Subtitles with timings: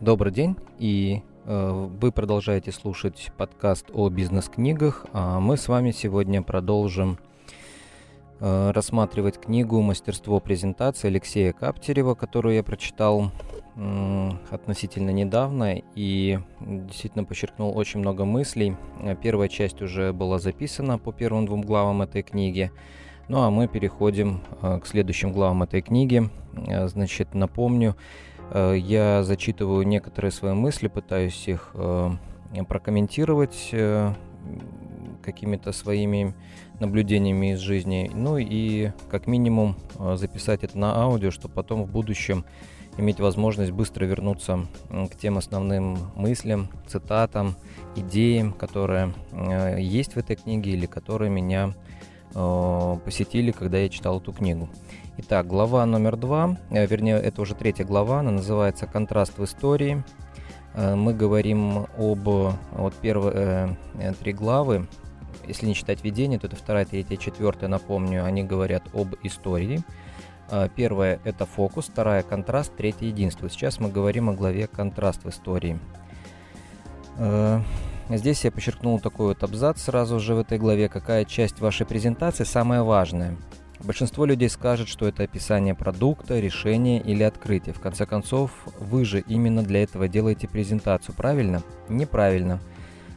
[0.00, 6.40] Добрый день, и э, вы продолжаете слушать подкаст о бизнес-книгах, а мы с вами сегодня
[6.40, 7.18] продолжим
[8.40, 13.30] э, рассматривать книгу «Мастерство презентации» Алексея Каптерева, которую я прочитал
[13.76, 18.78] э, относительно недавно и действительно подчеркнул очень много мыслей.
[19.22, 22.72] Первая часть уже была записана по первым двум главам этой книги.
[23.28, 26.30] Ну а мы переходим э, к следующим главам этой книги.
[26.66, 27.96] Э, значит, напомню,
[28.52, 32.10] я зачитываю некоторые свои мысли, пытаюсь их э,
[32.68, 34.12] прокомментировать э,
[35.22, 36.34] какими-то своими
[36.80, 38.10] наблюдениями из жизни.
[38.12, 39.76] Ну и как минимум
[40.14, 42.44] записать это на аудио, чтобы потом в будущем
[42.96, 47.54] иметь возможность быстро вернуться к тем основным мыслям, цитатам,
[47.96, 49.12] идеям, которые
[49.78, 51.74] есть в этой книге или которые меня
[52.32, 54.68] посетили, когда я читал эту книгу.
[55.22, 60.02] Итак, глава номер два, э, вернее, это уже третья глава, она называется «Контраст в истории».
[60.72, 64.88] Э, мы говорим об, вот первые э, три главы,
[65.46, 69.82] если не считать видение, то это вторая, третья, четвертая, напомню, они говорят об истории.
[70.74, 73.50] Первая– это фокус, вторая– контраст, третья– единство.
[73.50, 75.78] Сейчас мы говорим о главе «Контраст в истории».
[78.08, 82.44] Здесь я подчеркнул такой вот абзац сразу же в этой главе, какая часть вашей презентации
[82.44, 83.36] самая важная–
[83.82, 87.72] Большинство людей скажет, что это описание продукта, решения или открытия.
[87.72, 91.62] В конце концов, вы же именно для этого делаете презентацию, правильно?
[91.88, 92.60] Неправильно.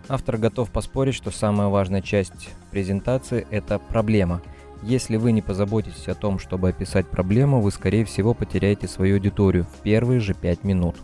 [0.08, 4.42] Автор готов поспорить, что самая важная часть презентации– это проблема.
[4.84, 9.66] Если вы не позаботитесь о том, чтобы описать проблему, вы, скорее всего, потеряете свою аудиторию
[9.66, 10.96] в первые же 5 минут.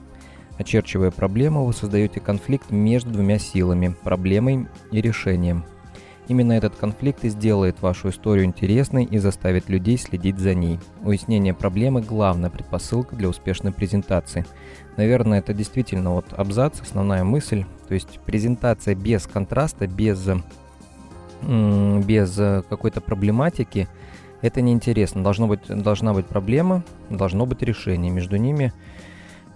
[0.58, 5.66] Очерчивая проблему, вы создаете конфликт между двумя силами– проблемой и решением–
[6.30, 10.80] Именно этот конфликт и сделает вашу историю интересной и заставит людей следить за ней.
[11.02, 14.46] Уяснение проблемы– главная предпосылка для успешной презентации.
[14.96, 17.66] Наверное, это действительно вот абзац, основная мысль.
[17.88, 20.30] То есть презентация без контраста, без,
[21.42, 22.36] без
[22.70, 23.90] какой-то проблематики–
[24.42, 25.24] это неинтересно.
[25.24, 28.12] Должно быть, должна быть проблема, должно быть решение.
[28.12, 28.72] Между ними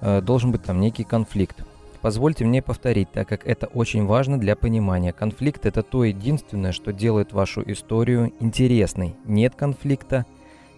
[0.01, 1.63] э, должен быть там некий конфликт.
[2.03, 5.11] Позвольте мне повторить, так как это очень важно для понимания.
[5.11, 9.15] Конфликт– это то единственное, что делает вашу историю интересной.
[9.25, 10.27] Нет конфликта–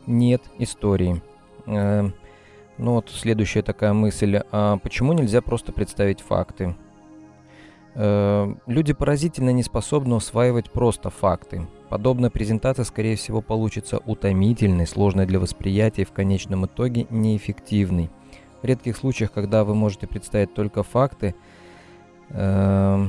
[0.07, 1.21] нет истории.
[1.65, 2.09] Э,
[2.77, 4.41] ну вот следующая такая мысль.
[4.51, 6.75] А почему нельзя просто представить факты?
[7.95, 11.67] Э, люди поразительно не способны усваивать просто факты.
[11.89, 18.09] Подобная презентация, скорее всего, получится утомительной, сложной для восприятия и в конечном итоге неэффективной.
[18.65, 21.35] Редких случаях, когда вы можете представить только факты,
[22.29, 23.07] э,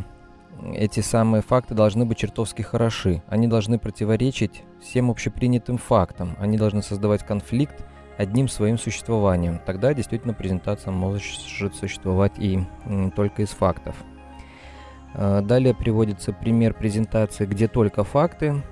[0.75, 3.23] эти самые факты должны быть чертовски хороши.
[3.29, 6.37] Они должны противоречить всем общепринятым фактам.
[6.39, 7.85] Они должны создавать конфликт
[8.17, 9.61] одним своим существованием.
[9.65, 12.61] Тогда действительно презентация может существовать и
[13.15, 13.97] только из фактов.
[15.15, 18.63] Э, далее приводится пример презентации, где только факты.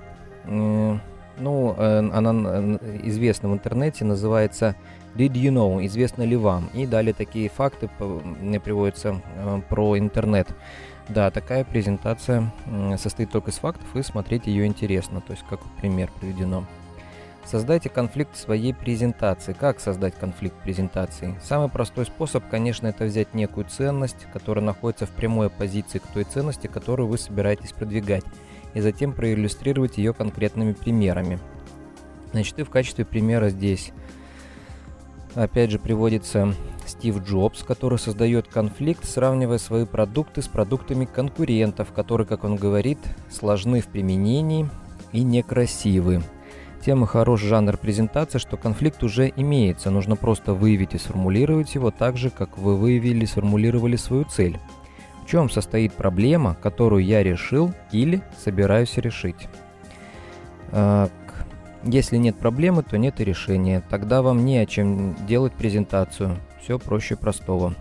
[0.45, 4.75] Ну, э, она известна в интернете, называется
[5.15, 5.85] Did you know?
[5.85, 6.69] Известно ли вам?
[6.73, 10.49] И далее такие факты приводятся э, про интернет.
[11.07, 12.51] Да, такая презентация
[12.97, 16.65] состоит только из фактов, и смотреть ее интересно, то есть как пример приведено.
[17.45, 19.53] Создайте конфликт своей презентации.
[19.53, 21.35] Как создать конфликт презентации?
[21.43, 26.23] Самый простой способ, конечно, это взять некую ценность, которая находится в прямой оппозиции к той
[26.23, 28.25] ценности, которую вы собираетесь продвигать,
[28.73, 31.37] и затем проиллюстрировать ее конкретными примерами.
[32.31, 33.91] Значит, и в качестве примера здесь
[35.35, 36.53] опять же приводится
[36.85, 42.99] Стив Джобс, который создает конфликт, сравнивая свои продукты с продуктами конкурентов, которые, как он говорит,
[43.29, 44.69] сложны в применении
[45.11, 46.23] и некрасивы.
[46.83, 52.15] Тема хорош жанр презентации, что конфликт уже имеется, нужно просто выявить и сформулировать его так
[52.15, 54.59] же, как вы выявили и сформулировали свою цель.
[55.23, 59.47] В чем состоит проблема, которую я решил или собираюсь решить?
[61.85, 63.83] Если нет проблемы, то нет и решения.
[63.89, 66.37] Тогда вам не о чем делать презентацию.
[66.59, 67.75] Все проще простого.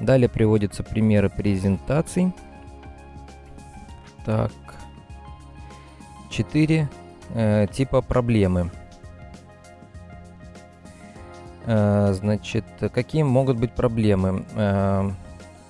[0.00, 2.32] Далее приводятся примеры презентаций.
[4.26, 4.52] Так.
[6.30, 6.90] Четыре
[7.30, 8.70] э, типа проблемы.
[11.64, 14.44] Э, значит, какие могут быть проблемы?
[14.56, 15.10] Э,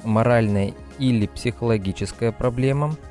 [0.03, 2.97] моральная или психологическая проблема–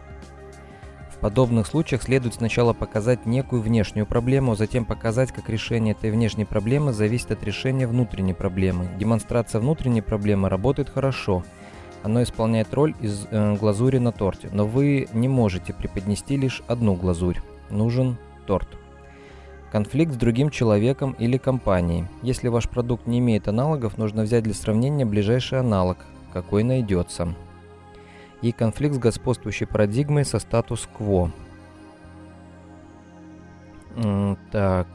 [1.18, 6.46] в подобных случаях следует сначала показать некую внешнюю проблему, затем показать, как решение этой внешней
[6.46, 8.88] проблемы зависит от решения внутренней проблемы.
[9.00, 11.44] Демонстрация внутренней проблемы работает хорошо.
[12.04, 16.94] Оно исполняет роль из э, глазури на торте, но вы не можете преподнести лишь одну
[16.94, 17.42] глазурь.
[17.72, 18.68] Нужен торт.
[19.72, 22.06] Конфликт с другим человеком или компанией.
[22.22, 25.98] Если ваш продукт не имеет аналогов, нужно взять для сравнения ближайший аналог.
[26.32, 27.34] какой найдется.
[28.42, 31.32] И конфликт с господствующей парадигмой со статус-кво.
[34.52, 34.88] Так.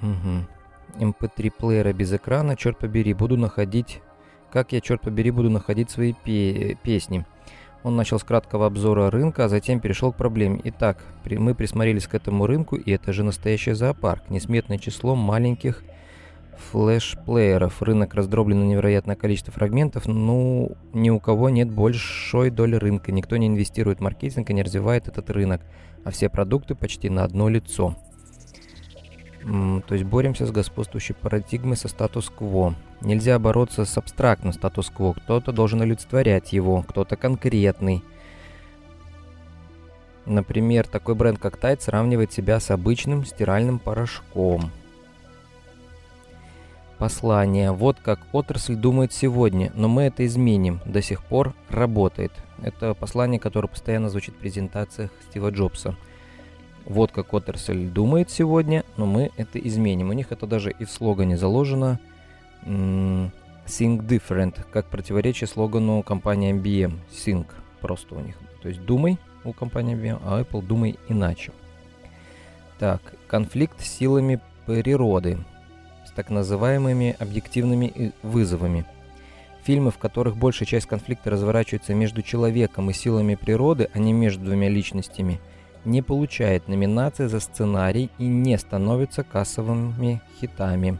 [0.00, 0.46] Угу.
[1.00, 4.00] MP3-плеера без экрана, черт побери, буду находить...
[4.50, 7.26] Как я, черт побери, буду находить свои пе- песни?
[7.82, 10.60] Он начал с краткого обзора рынка, а затем перешел к проблеме.
[10.64, 14.30] Итак, при, мы присмотрелись к этому рынку, и это же настоящий зоопарк.
[14.30, 15.84] Несметное число маленьких
[16.58, 17.80] флеш-плееров.
[17.82, 23.12] Рынок раздроблен на невероятное количество фрагментов, ну, ни у кого нет большой доли рынка.
[23.12, 25.62] Никто не инвестирует в маркетинг и не развивает этот рынок,
[26.04, 27.96] а все продукты почти на одно лицо.
[29.42, 32.74] То есть боремся с господствующей парадигмой со статус-кво.
[33.00, 35.14] Нельзя бороться с абстрактным статус-кво.
[35.14, 38.02] Кто-то должен олицетворять его, кто-то конкретный.
[40.26, 44.70] Например, такой бренд как Tide сравнивает себя с обычным стиральным порошком.
[46.98, 47.70] Послание.
[47.70, 50.80] Вот как отрасль думает сегодня, но мы это изменим.
[50.84, 52.32] До сих пор работает.
[52.60, 55.94] Это послание, которое постоянно звучит в презентациях Стива Джобса.
[56.84, 60.10] Вот как отрасль думает сегодня, но мы это изменим.
[60.10, 62.00] У них это даже и в слогане заложено.
[62.64, 66.98] Think different, как противоречие слогану компании IBM.
[67.12, 67.46] Think
[67.80, 68.36] просто у них.
[68.62, 71.52] То есть думай у компании IBM, а Apple думай иначе.
[72.80, 75.38] Так, конфликт с силами природы,
[76.18, 78.84] так называемыми объективными вызовами.
[79.62, 84.44] Фильмы, в которых большая часть конфликта разворачивается между человеком и силами природы, а не между
[84.44, 85.40] двумя личностями–
[85.84, 90.98] не получает номинации за сценарий и не становится кассовыми хитами.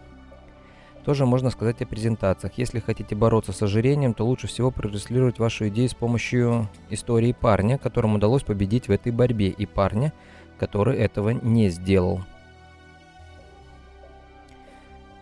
[1.05, 2.53] Тоже можно сказать о презентациях.
[2.57, 7.77] Если хотите бороться с ожирением, то лучше всего протранслировать вашу идею с помощью истории парня,
[7.77, 10.13] которому удалось победить в этой борьбе, и парня,
[10.59, 12.21] который этого не сделал.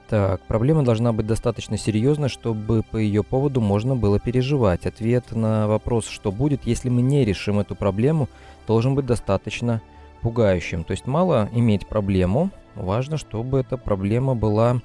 [0.08, 4.87] Так, проблема должна быть достаточно серьезной, чтобы по ее поводу можно было переживать.
[4.87, 8.29] Ответ на вопрос, что будет, если мы не решим эту проблему,
[8.69, 9.82] должен быть достаточно
[10.20, 10.85] пугающим.
[10.85, 14.81] То есть мало иметь проблему, важно, чтобы эта проблема была,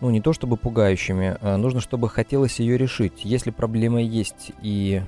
[0.00, 3.24] ну не то чтобы пугающими, а нужно, чтобы хотелось ее решить.
[3.24, 5.00] Если проблема есть и,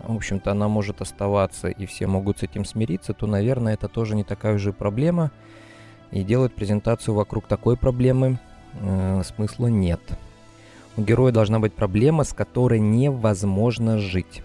[0.00, 4.16] в общем-то, она может оставаться и все могут с этим смириться, то, наверное, это тоже
[4.16, 5.30] не такая уже проблема.
[6.10, 8.38] И делать презентацию вокруг такой проблемы
[8.80, 10.00] э, смысла нет.
[10.96, 14.42] У героя должна быть проблема, с которой невозможно жить.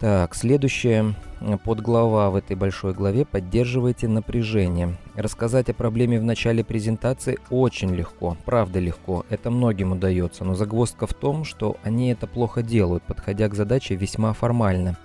[0.00, 4.96] Так, следующая э, подглава в этой большой главе «Поддерживайте напряжение».
[5.14, 11.06] Рассказать о проблеме в начале презентации очень легко, правда легко, это многим удается, но загвоздка
[11.06, 14.98] в том, что они это плохо делают, подходя к задаче весьма формально.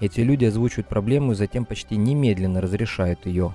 [0.00, 3.54] Эти люди озвучивают проблему и затем почти немедленно разрешают ее.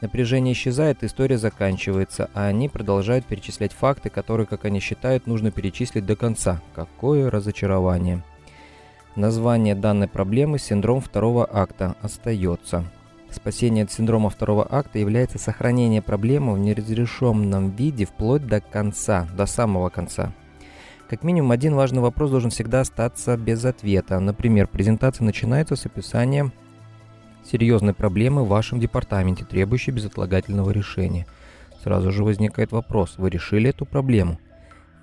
[0.00, 6.06] Напряжение исчезает, история заканчивается, а они продолжают перечислять факты, которые, как они считают, нужно перечислить
[6.06, 6.60] до конца.
[6.74, 8.22] Какое разочарование.
[9.16, 12.84] Название данной проблемы «Синдром второго акта» остается.
[13.30, 19.46] Спасение от синдрома второго акта является сохранение проблемы в неразрешенном виде вплоть до конца, до
[19.46, 20.32] самого конца.
[21.10, 24.20] Как минимум один важный вопрос должен всегда остаться без ответа.
[24.20, 26.52] Например, презентация начинается с описания
[27.48, 31.26] серьезной проблемы в вашем департаменте, требующей безотлагательного решения.
[31.82, 34.38] Сразу же возникает вопрос, вы решили эту проблему?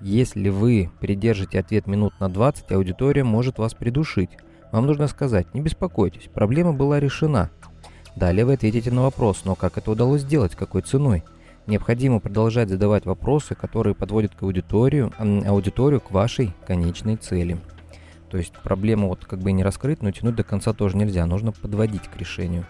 [0.00, 4.30] Если вы придержите ответ минут на 20, аудитория может вас придушить.
[4.72, 7.50] Вам нужно сказать, не беспокойтесь, проблема была решена.
[8.14, 11.24] Далее вы ответите на вопрос, но как это удалось сделать, какой ценой?
[11.66, 17.58] Необходимо продолжать задавать вопросы, которые подводят к аудиторию, аудиторию к вашей конечной цели.
[18.30, 21.52] То есть проблему вот как бы не раскрыть, но тянуть до конца тоже нельзя, нужно
[21.52, 22.66] подводить к решению.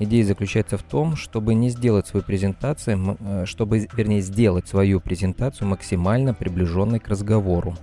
[0.00, 5.68] Идея заключается в том, чтобы не сделать свою презентацию, э, чтобы, вернее, сделать свою презентацию
[5.68, 7.76] максимально приближенной к разговору.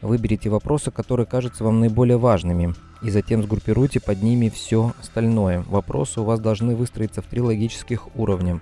[0.00, 5.62] Выберите вопросы, которые кажутся вам наиболее важными, и затем сгруппируйте под ними все остальное.
[5.68, 8.60] Вопросы у вас должны выстроиться в три логических уровня.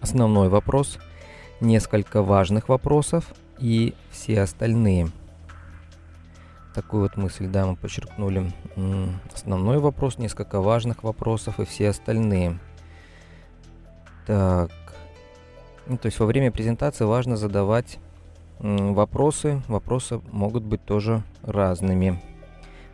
[0.00, 0.98] Основной вопрос,
[1.60, 5.08] несколько важных вопросов и все остальные–
[6.76, 8.52] такую вот мысль, да, мы подчеркнули.
[9.34, 12.58] Основной вопрос, несколько важных вопросов и все остальные.
[14.26, 14.70] Так.
[15.86, 17.98] Ну, то есть во время презентации важно задавать
[18.58, 19.62] вопросы.
[19.68, 22.22] Вопросы могут быть тоже разными.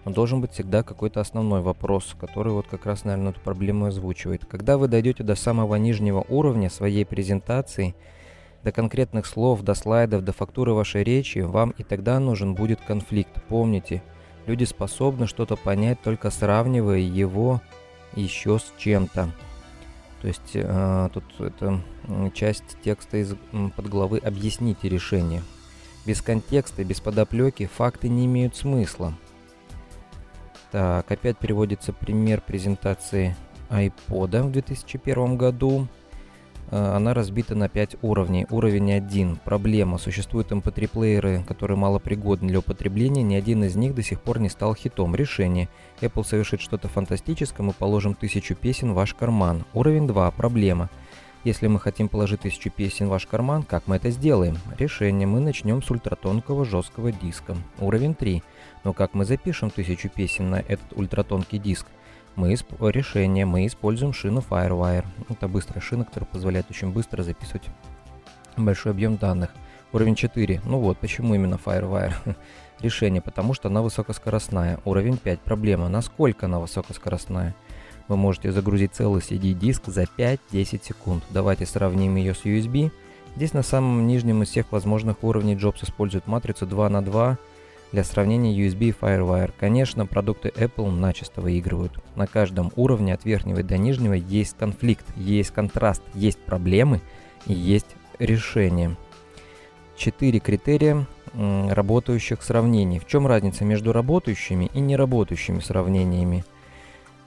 [0.05, 4.45] Но должен быть всегда какой-то основной вопрос, который вот как раз, наверное, эту проблему озвучивает.
[4.47, 7.97] Когда вы дойдете до самого нижнего уровня своей презентации–
[8.65, 13.43] до конкретных слов, до слайдов, до фактуры вашей речи, вам и тогда нужен будет конфликт.
[13.49, 14.03] Помните,
[14.47, 17.61] люди способны что-то понять, только сравнивая его
[18.15, 19.31] еще с чем-то.
[20.21, 21.81] То есть э, тут это
[22.35, 23.35] часть текста из
[23.75, 25.43] подглавы «Объясните решение».
[26.07, 29.15] Без контекста, без подоплеки факты не имеют смысла.
[30.73, 33.37] Так, опять переводится пример презентации
[33.71, 35.89] iPod в 2001 году.
[36.73, 38.47] Э, она разбита на 5 уровней.
[38.51, 39.37] Уровень 1.
[39.45, 39.99] Проблема.
[39.99, 43.23] Существуют MP3-плееры, эм которые малопригодны для употребления.
[43.23, 45.15] Ни один из них до сих пор не стал хитом.
[45.15, 45.69] Решение.
[46.01, 49.65] Apple совершит что-то фантастическое, мы положим тысячу песен в ваш карман.
[49.75, 50.31] Уровень 2.
[50.31, 50.89] Проблема.
[51.45, 54.57] Если мы хотим положить тысячу песен в ваш карман, как мы это сделаем?
[54.79, 55.27] Решение.
[55.27, 57.55] Мы начнем с ультратонкого жесткого диска.
[57.81, 58.43] Уровень 3.
[58.85, 61.87] Но как мы запишем тысячу песен на этот ультратонкий диск?
[62.37, 62.73] Мы исп...
[62.81, 65.05] решение, мы используем шину FireWire.
[65.29, 67.65] Это быстрая шина, которая позволяет очень быстро записывать
[68.57, 69.51] большой объем данных.
[69.93, 70.63] Уровень 4.
[70.65, 72.15] Ну вот, почему именно FireWire?
[72.81, 74.81] решение, потому что она высокоскоростная.
[74.85, 75.41] Уровень 5.
[75.41, 75.89] Проблема.
[75.89, 77.55] Насколько она высокоскоростная?
[78.09, 80.41] Вы можете загрузить целый CD-диск за 5-10
[80.85, 81.25] секунд.
[81.31, 82.91] Давайте сравним ее с USB.
[83.37, 87.39] Здесь на самом нижнем из всех возможных уровней Jobs использует матрицу 2 на 2
[87.93, 89.53] для сравнения USB и FireWire.
[89.59, 91.93] Конечно, продукты Apple начисто выигрывают.
[92.17, 97.01] На каждом уровне от верхнего до нижнего есть конфликт, есть контраст, есть проблемы
[97.47, 98.97] и есть решения.
[99.97, 102.99] Четыре критерия работающих сравнений.
[102.99, 106.45] В чем разница между работающими и неработающими сравнениями?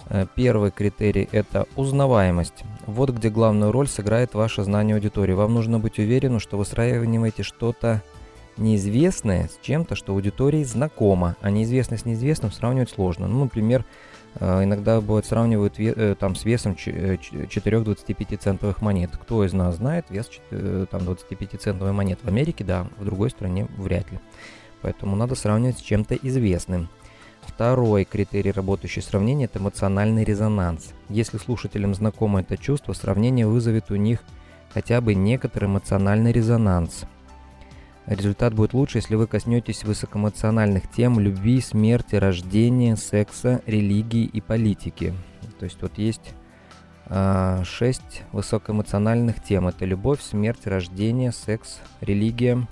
[0.08, 2.64] Э, первый критерий– это узнаваемость.
[2.86, 5.34] Вот где главную роль сыграет ваше знание аудитории.
[5.34, 8.04] Вам нужно быть уверенным, что вы сравниваете что-то
[8.58, 13.28] неизвестное с чем-то, что аудитории знакомо, а неизвестное с неизвестным сравнивать сложно.
[13.28, 13.86] Ну, например,
[14.36, 16.98] э, иногда бывает сравнивают э, там с весом 4
[17.50, 19.12] 25-центовых монет.
[19.18, 22.22] Кто из нас знает вес э, там 25-центовой монеты?
[22.24, 24.20] В Америке, да, в другой стране вряд ли.
[24.82, 26.90] Поэтому надо сравнивать с чем-то известным.
[27.42, 30.94] Второй критерий работающей сравнения– это эмоциональный резонанс.
[31.10, 34.24] Если слушателям знакомо это чувство, сравнение вызовет у них
[34.74, 37.06] хотя бы некоторый эмоциональный резонанс–
[38.08, 45.14] Результат будет лучше, если вы коснетесь высокоэмоциональных тем любви, смерти, рождения, секса, религии и политики.
[45.60, 46.34] То есть вот есть
[47.08, 49.68] э, шесть высокоэмоциональных тем.
[49.68, 52.68] Это любовь, смерть, рождение, секс, религия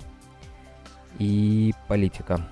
[1.18, 2.48] и политика.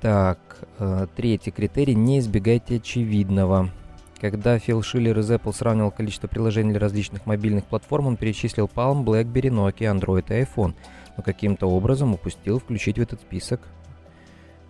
[0.00, 0.38] Так,
[0.78, 3.68] э, третий критерий– не избегайте очевидного.
[4.22, 9.02] Когда Фил Шиллер из Apple сравнивал количество приложений для различных мобильных платформ, он перечислил Palm,
[9.02, 10.74] BlackBerry, Nokia, Android и iPhone,
[11.16, 13.60] но каким-то образом упустил включить в этот список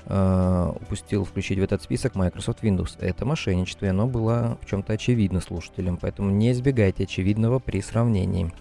[0.04, 2.98] Uh, упустил включить в этот список Microsoft Windows.
[2.98, 8.52] Это мошенничество, и оно было в чем-то очевидно слушателям, поэтому не избегайте очевидного при сравнении.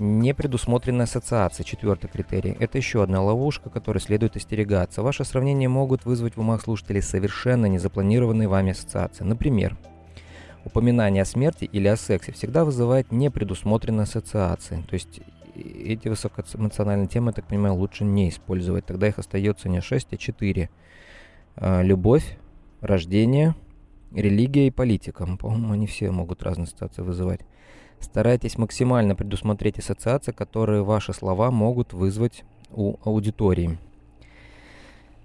[0.00, 2.56] Непредусмотренная ассоциация, четвертый критерий.
[2.58, 5.02] Это еще одна ловушка, которой следует остерегаться.
[5.02, 9.22] Ваши сравнения могут вызвать в умах слушателей совершенно незапланированные вами ассоциации.
[9.22, 9.76] Например,
[10.68, 14.84] упоминание о смерти или о сексе всегда вызывает непредусмотренные ассоциации.
[14.88, 15.20] То есть
[15.54, 18.86] эти высокоэмоциональные темы, я так понимаю, лучше не использовать.
[18.86, 20.70] Тогда их остается не 6, а 4.
[21.56, 22.38] А, любовь,
[22.80, 23.54] рождение,
[24.12, 25.26] религия и политика.
[25.26, 27.40] По-моему, они все могут разные ассоциации вызывать.
[28.00, 33.78] Старайтесь максимально предусмотреть ассоциации, которые ваши слова могут вызвать у аудитории.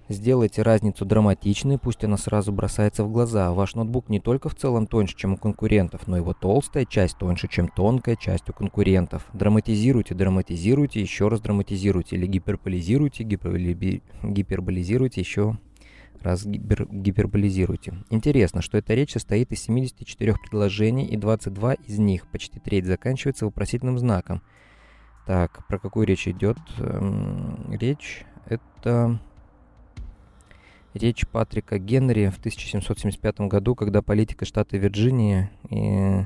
[0.10, 3.52] Сделайте разницу драматичной, пусть она сразу бросается в глаза.
[3.54, 7.48] Ваш ноутбук не только в целом тоньше, чем у конкурентов, но его толстая часть тоньше,
[7.48, 9.26] чем тонкая часть у конкурентов.
[9.34, 15.58] Драматизируйте, драматизируйте, еще раз драматизируйте, или гиперболизируйте, гиперболизируйте, еще
[16.22, 17.94] раз гипер, гиперболизируйте.
[18.10, 23.46] Интересно, что эта речь состоит из 74 предложений, и 22 из них, почти треть, заканчивается
[23.46, 24.42] вопросительным знаком.
[25.26, 26.58] Так, про какую речь идет?
[26.78, 29.20] Эм, речь это
[30.94, 36.26] речь Патрика Генри в 1775 году, когда политика штата Вирджиния и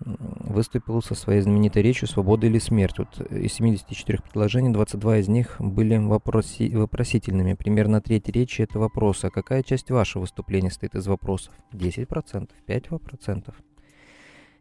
[0.00, 2.98] выступил со своей знаменитой речью «Свобода или смерть».
[2.98, 7.54] Вот из 74 предложений 22 из них были вопроси, вопросительными.
[7.54, 9.26] Примерно треть речи– это вопросы.
[9.26, 11.54] А какая часть вашего выступления стоит из вопросов?
[11.72, 13.54] 10%, 5%.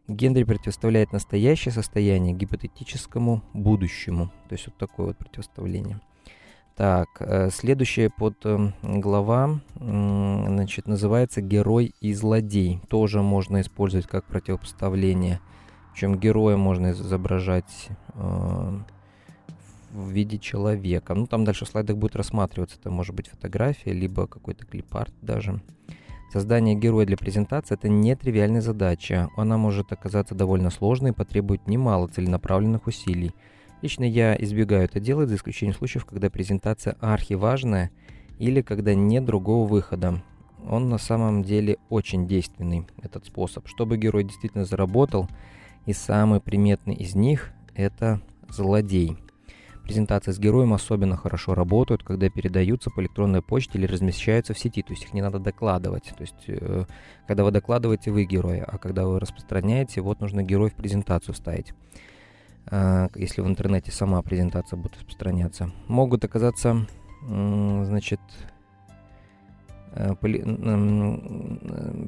[0.08, 4.28] Генри противоставляет настоящее состояние гипотетическому будущему.
[4.48, 6.00] То есть вот такое вот противоставление.
[6.76, 12.82] Так, э, следующая под эм, глава, значит, называется «Герой и злодей».
[12.90, 15.40] Тоже можно использовать как противопоставление.
[15.94, 18.80] Причем героя можно изображать э,
[19.94, 21.14] в виде человека.
[21.14, 22.76] Ну, там дальше в слайдах будет рассматриваться.
[22.78, 25.62] Это может быть фотография, либо какой-то клипарт даже.
[26.34, 29.30] Создание героя для презентации– это нетривиальная задача.
[29.38, 33.34] Она может оказаться довольно сложной и потребует немало целенаправленных усилий–
[33.86, 37.92] Лично я избегаю это делать, за исключением случаев, когда презентация архиважная
[38.40, 40.24] или когда нет другого выхода.
[40.68, 43.68] он на самом деле очень действенный, этот способ.
[43.68, 45.30] Чтобы герой действительно заработал,
[45.86, 49.18] и самый приметный из них– это злодей.
[49.84, 54.82] Презентации с героем особенно хорошо работают, когда передаются по электронной почте или размещаются в сети,
[54.82, 56.06] то есть их не надо докладывать.
[56.18, 56.86] То есть, э,
[57.28, 61.76] когда вы докладываете, вы герой, а когда вы распространяете, вот нужно герой в презентацию ставить.
[62.72, 65.72] Э, если в интернете сама презентация будет распространяться.
[65.88, 66.88] Могут оказаться,
[67.22, 68.20] значит,
[69.98, 70.14] Э,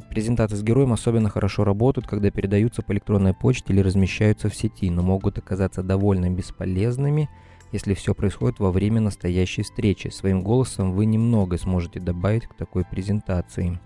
[0.09, 4.89] презентации с героем особенно хорошо работают, когда передаются по электронной почте или размещаются в сети,
[4.89, 7.29] но могут оказаться довольно бесполезными,
[7.71, 10.09] если все происходит во время настоящей встречи.
[10.09, 13.79] Своим голосом вы немного сможете добавить к такой презентации.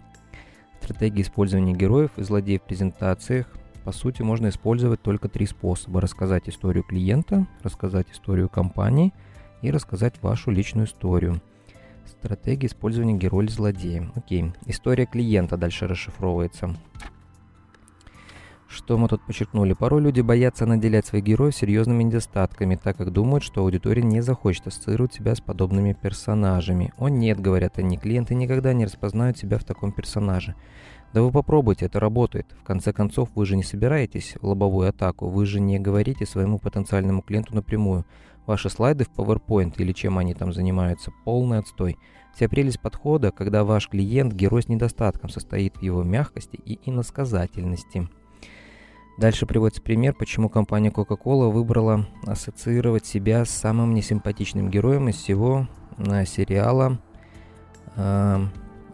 [0.82, 6.02] Стратегии использования героев и злодеев в презентациях по сути можно использовать только три способа.
[6.02, 9.14] Рассказать историю клиента, рассказать историю компании
[9.62, 11.42] и рассказать вашу личную историю–
[12.06, 14.12] Стратегия использования героя-злодея.
[14.16, 14.54] Окей.
[14.66, 16.76] История клиента дальше расшифровывается.
[18.68, 19.74] Что мы тут подчеркнули?
[19.74, 24.68] Порой люди боятся наделять своих героев серьезными недостатками, так как думают, что аудитория не захочет
[24.68, 26.94] ассоциировать себя с подобными персонажами.
[26.98, 30.56] О нет, говорят они, клиенты никогда не распознают себя в таком персонаже.
[31.14, 32.48] Да вы попробуйте, это работает.
[32.60, 36.58] В конце концов, вы же не собираетесь в лобовую атаку, вы же не говорите своему
[36.58, 38.06] потенциальному клиенту напрямую.
[38.46, 41.98] Ваши слайды в PowerPoint или чем они там занимаются– полный отстой.
[42.34, 48.10] Вся прелесть подхода, когда ваш клиент– герой с недостатком, состоит в его мягкости и иносказательности.
[49.18, 55.68] Дальше приводится пример, почему компания Coca-Cola выбрала ассоциировать себя с самым несимпатичным героем из всего
[55.98, 57.00] э, сериала
[57.98, 58.46] э,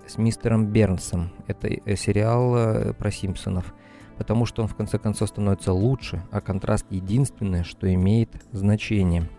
[0.07, 1.31] с мистером Бернсом.
[1.47, 3.73] Это э, сериал э, про Симпсонов
[4.17, 9.29] потому что он в конце концов становится лучше, а контраст единственное, что имеет значение.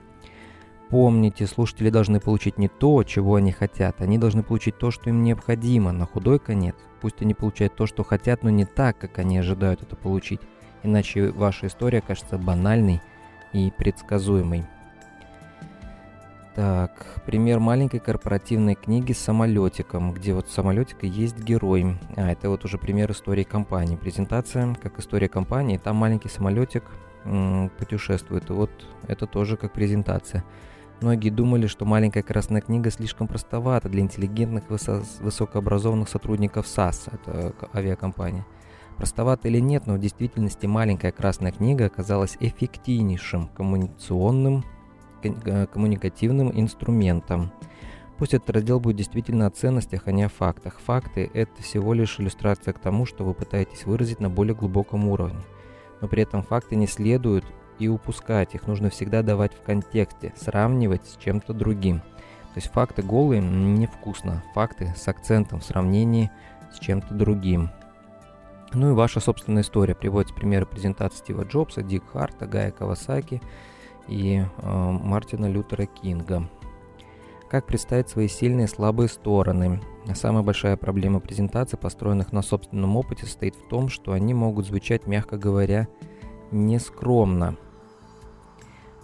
[0.90, 5.22] Помните, слушатели должны получить не то, чего они хотят, они должны получить то, что им
[5.22, 6.76] необходимо, на худой конец.
[7.02, 10.40] Пусть они получают то, что хотят, но не так, как они ожидают это получить,
[10.82, 13.02] иначе ваша история кажется банальной
[13.52, 14.64] и предсказуемой.
[16.58, 21.96] Так, пример маленькой корпоративной книги с самолетиком, где вот самолетика есть герой.
[22.16, 23.94] А, это вот уже пример истории компании.
[23.94, 26.82] Презентация, как история компании, там маленький самолетик
[27.24, 28.50] м- путешествует.
[28.50, 28.72] И вот
[29.06, 30.42] это тоже как презентация.
[31.00, 37.54] Многие думали, что маленькая красная книга слишком простовата для интеллигентных высо- высокообразованных сотрудников САС, это
[37.72, 38.44] авиакомпания.
[38.96, 44.64] Простовато или нет, но в действительности маленькая красная книга оказалась эффективнейшим коммуникационным
[45.72, 47.50] коммуникативным инструментом.
[48.18, 50.80] Пусть этот раздел будет действительно о ценностях, а не о фактах.
[50.84, 55.40] Факты– это всего лишь иллюстрация к тому, что вы пытаетесь выразить на более глубоком уровне.
[56.00, 57.44] Но при этом факты не следуют
[57.78, 62.00] и упускать, их нужно всегда давать в контексте, сравнивать с чем-то другим.
[62.00, 66.30] То есть факты голые невкусно, факты с акцентом в сравнении
[66.74, 67.70] с чем-то другим.
[68.74, 69.94] Ну и ваша собственная история.
[69.94, 73.40] Приводится примеры презентации Стива Джобса, Дик Харта, Гая Кавасаки–
[74.08, 76.48] и э, Мартина Лютера Кинга.
[77.50, 79.80] Как представить свои сильные и слабые стороны?
[80.14, 85.06] Самая большая проблема презентаций, построенных на собственном опыте, состоит в том, что они могут звучать,
[85.06, 85.88] мягко говоря,
[86.50, 87.56] нескромно.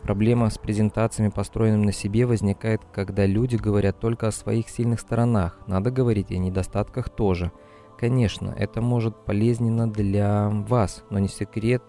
[0.02, 5.58] Проблема с презентациями, построенными на себе, возникает, когда люди говорят только о своих сильных сторонах.
[5.66, 7.50] Надо говорить и о недостатках тоже.
[7.98, 11.82] Конечно, это может полезненно для вас, но не секрет,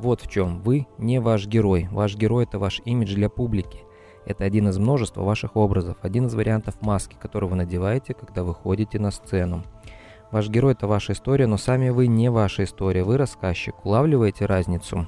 [0.00, 0.62] вот в чем.
[0.62, 1.88] Вы не ваш герой.
[1.90, 3.80] Ваш герой– это ваш имидж для публики.
[4.24, 8.98] Это один из множества ваших образов, один из вариантов маски, который вы надеваете, когда выходите
[8.98, 9.64] на сцену.
[10.30, 13.74] Ваш герой– это ваша история, но сами вы не ваша история, вы рассказчик.
[13.84, 15.06] Улавливаете разницу?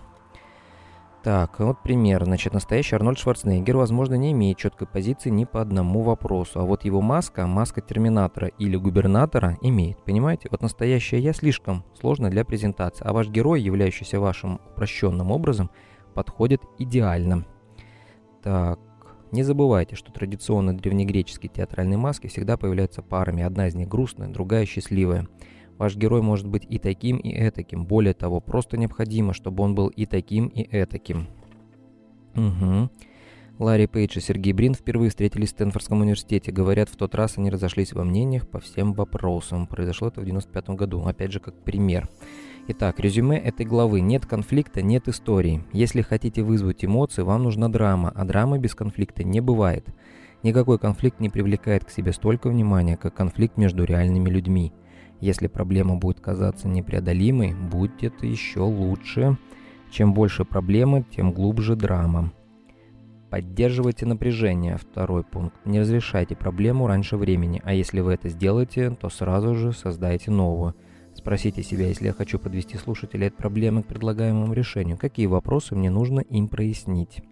[1.23, 2.25] Так, вот пример.
[2.25, 6.85] Значит, настоящий Арнольд Шварценеггер, возможно, не имеет четкой позиции ни по одному вопросу, а вот
[6.85, 10.03] его маска, маска Терминатора или Губернатора, имеет.
[10.03, 10.49] Понимаете?
[10.51, 15.71] Вот настоящее я слишком сложно для презентации, а ваш герой, являющийся вашим упрощенным образом,
[16.13, 17.47] подходит идеально.
[18.43, 18.81] Так,
[19.31, 23.45] не забывайте, что традиционно древнегреческие театральные маски всегда появляются парами.
[23.45, 25.29] Одна из них грустная, другая счастливая.
[25.83, 27.87] Ваш герой может быть и таким, и этаким.
[27.87, 31.27] Более того, просто необходимо, чтобы он был и таким, и этаким.
[32.37, 32.89] Угу.
[33.59, 36.53] Ларри Пейдж и Сергей Брин впервые встретились в Стэнфордском университете.
[36.53, 39.67] Говорят, в тот раз они разошлись во мнениях по всем вопросам.
[39.67, 41.03] Произошло это в 95 году.
[41.05, 42.09] Опять же, как пример.
[42.69, 44.03] Итак, резюме этой главы.
[44.03, 45.65] Нет конфликта, нет истории.
[45.73, 49.85] Если хотите вызвать эмоции, вам нужна драма, а драмы без конфликта не бывает.
[50.45, 54.73] Никакой конфликт не привлекает к себе столько внимания, как конфликт между реальными людьми.
[55.23, 59.39] Если проблема будет казаться непреодолимой, будет еще лучше.
[59.89, 62.33] Чем больше проблемы, тем глубже драма.
[63.31, 64.77] поддерживайте напряжение.
[64.79, 65.55] Второй пункт.
[65.65, 70.75] Не разрешайте проблему раньше времени, а если вы это сделаете, то сразу же создайте новую.
[71.15, 75.89] Спросите себя, если я хочу подвести слушателей от проблемы к предлагаемому решению, какие вопросы мне
[75.89, 77.23] нужно им прояснить.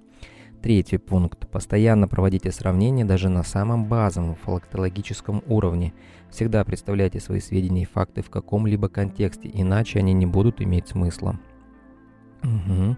[0.62, 1.48] Третий пункт.
[1.48, 5.94] Постоянно проводите сравнения даже на самом базовом фактологическом уровне.
[6.30, 11.40] Всегда представляйте свои сведения и факты в каком-либо контексте, иначе они не будут иметь смысла.
[12.42, 12.96] Угу.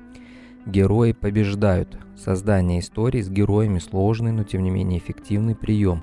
[0.67, 1.97] Герои побеждают.
[2.17, 6.03] Создание истории с героями сложный, но тем не менее эффективный прием.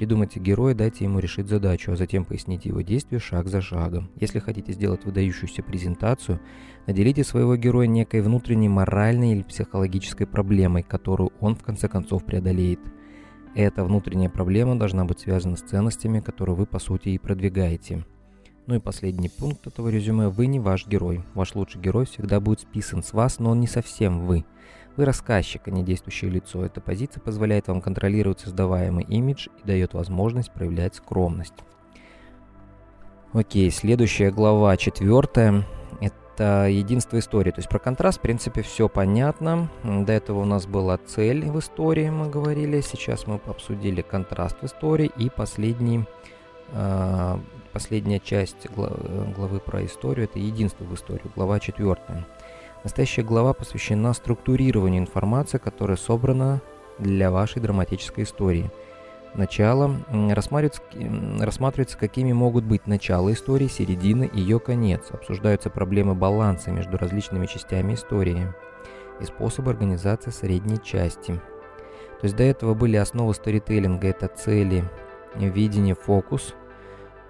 [0.00, 4.10] Придумайте героя, дайте ему решить задачу, а затем поясните его действия шаг за шагом.
[4.18, 6.40] Если хотите сделать выдающуюся презентацию,
[6.86, 12.80] наделите своего героя некой внутренней моральной или психологической проблемой, которую он в конце концов преодолеет.
[13.54, 18.06] Эта внутренняя проблема должна быть связана с ценностями, которые вы по сути и продвигаете.
[18.66, 20.28] Ну и последний пункт этого резюме.
[20.28, 21.24] Вы не ваш герой.
[21.34, 24.46] Ваш лучший герой всегда будет списан с вас, но он не совсем вы.
[24.96, 26.64] Вы рассказчик, а не действующее лицо.
[26.64, 31.54] Эта позиция позволяет вам контролировать создаваемый имидж и дает возможность проявлять скромность.
[33.32, 35.64] Окей, следующая глава, четвертая.
[36.00, 37.50] Это единство истории.
[37.50, 39.70] То есть про контраст, в принципе, все понятно.
[39.84, 42.80] До этого у нас была цель в истории, мы говорили.
[42.80, 45.10] Сейчас мы обсудили контраст в истории.
[45.16, 46.06] И последний,
[46.72, 47.38] э,
[47.72, 52.26] последняя часть главы про историю– это единство в истории, глава четвертая.
[52.82, 56.62] Настоящая глава посвящена структурированию информации, которая собрана
[56.98, 58.70] для вашей драматической истории.
[59.34, 59.96] Начало
[60.30, 60.82] рассматривается,
[61.44, 65.10] рассматривается, какими могут быть начало истории, середина и ее конец.
[65.10, 68.46] Обсуждаются проблемы баланса между различными частями истории
[69.20, 71.34] и способы организации средней части.
[71.34, 74.84] То есть до этого были основы сторителлинга, это цели,
[75.34, 76.54] видение, фокус,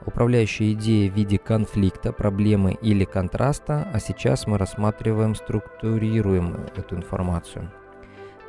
[0.07, 7.71] управляющая идея в виде конфликта, проблемы или контраста, а сейчас мы рассматриваем, структурируем эту информацию.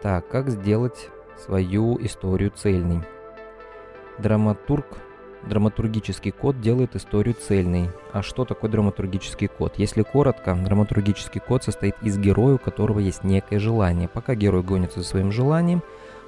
[0.01, 3.03] Так, как сделать свою историю цельной?
[4.17, 4.85] Драматург,
[5.43, 7.89] драматургический код делает историю цельной.
[8.13, 9.73] А что такое драматургический код?
[9.77, 14.07] Если коротко, драматургический код состоит из героя, у которого есть некое желание.
[14.07, 15.83] Пока герой гонится за своим желанием,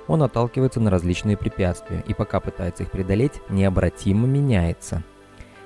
[0.08, 5.02] он отталкивается на различные препятствия, и пока пытается их преодолеть, необратимо меняется–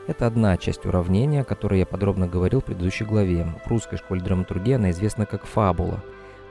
[0.07, 3.45] это одна часть уравнения, о которой я подробно говорил в предыдущей главе.
[3.65, 6.03] В русской школе драматургии она известна как фабула,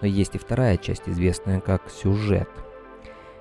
[0.02, 2.48] но есть и вторая часть, известная как сюжет.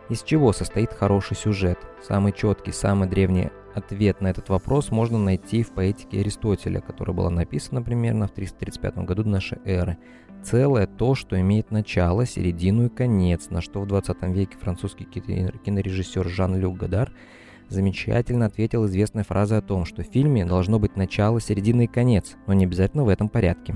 [0.07, 1.79] Из чего состоит хороший сюжет?
[2.01, 7.29] Самый четкий, самый древний ответ на этот вопрос можно найти в поэтике Аристотеля, которая была
[7.29, 9.97] написана примерно в 335 году нашей эры.
[10.43, 16.29] Целое то, что имеет начало, середину и конец, на что в 20 веке французский кинорежиссер
[16.29, 17.11] Жан-Люк Гадар–
[17.69, 22.35] замечательно ответил известной фразой о том, что в фильме должно быть начало, середина и конец,
[22.47, 23.75] но не обязательно в этом порядке.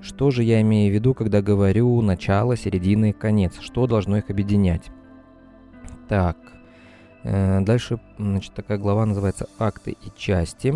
[0.00, 3.54] Что же я имею в виду, когда говорю начало, середина и конец?
[3.60, 4.90] Что должно их объединять?
[6.08, 6.36] Так,
[7.24, 10.74] э, дальше, значит, такая глава называется «Акты и части».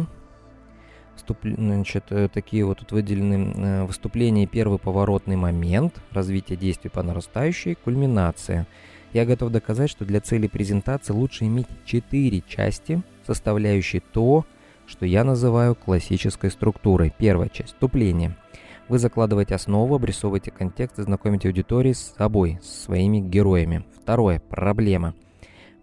[1.14, 1.38] Вступ...
[1.42, 7.74] Значит, э, такие вот тут выделены э, выступление первый поворотный момент, развитие действий по нарастающей,
[7.74, 8.66] кульминация–
[9.12, 14.44] я готов доказать, что для цели презентации лучше иметь четыре части, составляющие то,
[14.86, 17.12] что я называю классической структурой.
[17.16, 18.36] Первая часть– вступление.
[18.88, 23.84] Вы закладываете основу, обрисовываете контекст и знакомите аудиторию с собой, с своими героями.
[24.00, 25.14] Второе– проблема.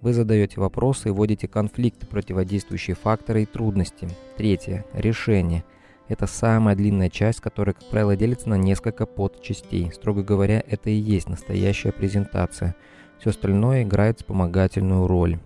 [0.01, 4.09] Вы задаете вопросы и вводите конфликты, противодействующие факторы и трудности.
[4.37, 5.63] Третье– решение.
[6.07, 9.91] Это самая длинная часть, которая, как правило, делится на несколько подчастей.
[9.91, 12.73] Строго говоря, это и есть настоящая презентация–
[13.19, 15.39] все остальное играет вспомогательную роль.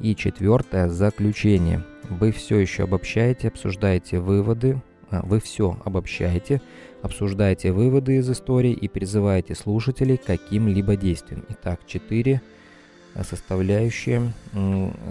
[0.00, 1.84] И четвертое– заключение.
[2.10, 6.60] Вы все еще обобщаете, обсуждаете выводы, а, вы все обобщаете,
[7.02, 11.44] обсуждаете выводы из истории и призываете слушателей каким-либо действиям.
[11.48, 12.42] Итак, четыре
[13.22, 14.32] составляющие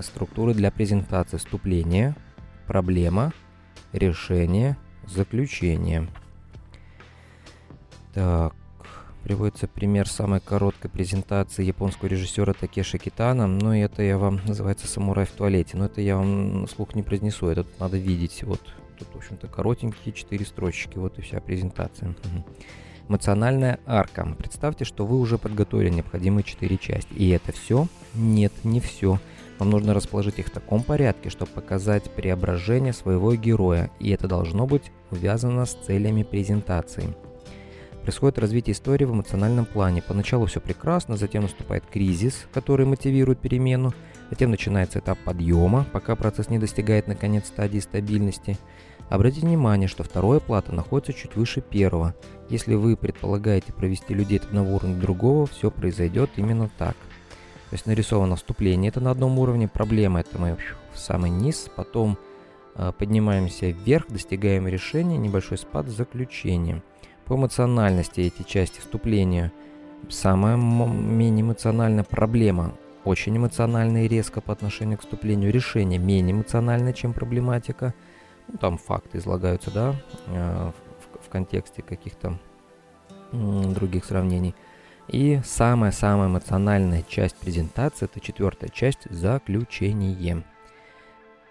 [0.01, 1.37] структуры для презентации.
[1.37, 2.15] Вступление,
[2.67, 3.31] проблема,
[3.93, 4.75] решение,
[5.07, 6.07] заключение.
[8.13, 8.53] Так,
[9.23, 13.47] Приводится пример самой короткой презентации японского режиссера Такеши Китана.
[13.47, 15.77] Ну, и это я вам называется «Самурай в туалете».
[15.77, 18.43] Но это я вам слух не произнесу, это надо видеть.
[18.43, 18.59] Вот
[18.99, 20.97] тут, в общем-то, коротенькие четыре строчки.
[20.97, 22.15] Вот и вся презентация.
[23.07, 24.27] Эмоциональная арка.
[24.37, 27.13] Представьте, что вы уже подготовили необходимые четыре части.
[27.13, 27.87] И это все?
[28.13, 29.19] Нет, не все.
[29.57, 33.89] Вам нужно расположить их в таком порядке, чтобы показать преображение своего героя.
[33.99, 37.15] И это должно быть увязано с целями презентации.
[38.03, 40.01] Происходит развитие истории в эмоциональном плане.
[40.01, 43.93] Поначалу все прекрасно, затем наступает кризис, который мотивирует перемену,
[44.29, 48.57] затем начинается этап подъема, пока процесс не достигает наконец стадии стабильности,
[49.09, 52.15] Обратите внимание, что второе плато находится чуть выше первого.
[52.49, 56.95] Если вы предполагаете провести людей от одного уровня до другого, все произойдет именно так.
[57.69, 60.57] То есть нарисовано вступление, это на одном уровне, проблема это мы
[60.93, 62.17] в самый низ, потом
[62.75, 66.81] э, поднимаемся вверх, достигаем решения, небольшой спад, заключение.
[67.25, 69.51] По эмоциональности эти части вступления
[70.09, 72.73] самая менее эмоциональная проблема,
[73.05, 77.93] очень эмоциональная и резко по отношению к вступлению, решение менее эмоциональное, чем проблематика–
[78.47, 79.95] ну, там факты излагаются, да,
[80.27, 82.37] э, в, в контексте каких-то
[83.31, 84.53] других сравнений.
[85.07, 90.43] И самая-самая эмоциональная часть презентации, это четвертая часть, заключение.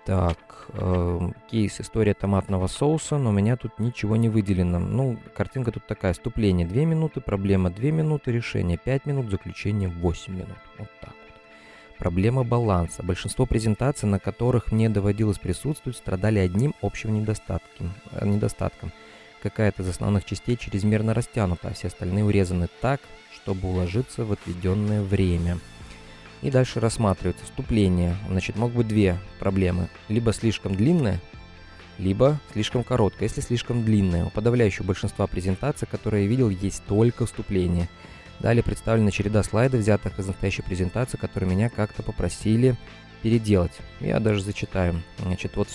[0.04, 4.80] Так, э, кейс история томатного соуса, но у меня тут ничего не выделено.
[4.80, 10.32] Ну, картинка тут такая, вступление 2 минуты, проблема 2 минуты, решение 5 минут, заключение 8
[10.32, 10.58] минут.
[10.78, 11.14] Вот так.
[11.98, 13.04] Проблема баланса.
[13.04, 17.92] Большинство презентаций, на которых мне доводилось присутствовать, страдали одним общим недостатком.
[18.10, 18.90] Э, недостатком.
[19.40, 23.00] Какая-то из основных частей чрезмерно растянута, а все остальные урезаны так,
[23.32, 25.58] чтобы уложиться в отведенное время.
[26.42, 28.16] И дальше рассматривается вступление.
[28.28, 29.88] Значит, могут быть две проблемы.
[30.08, 31.20] Либо слишком длинное,
[31.98, 33.28] либо слишком короткое.
[33.28, 37.88] Если слишком длинное, у подавляющего большинства презентаций, которые я видел, есть только вступление–
[38.42, 42.76] Далее представлена череда слайдов, взятых из настоящей презентации, которые меня как-то попросили
[43.22, 43.70] переделать.
[44.00, 45.00] Я даже зачитаю.
[45.20, 45.68] Значит, вот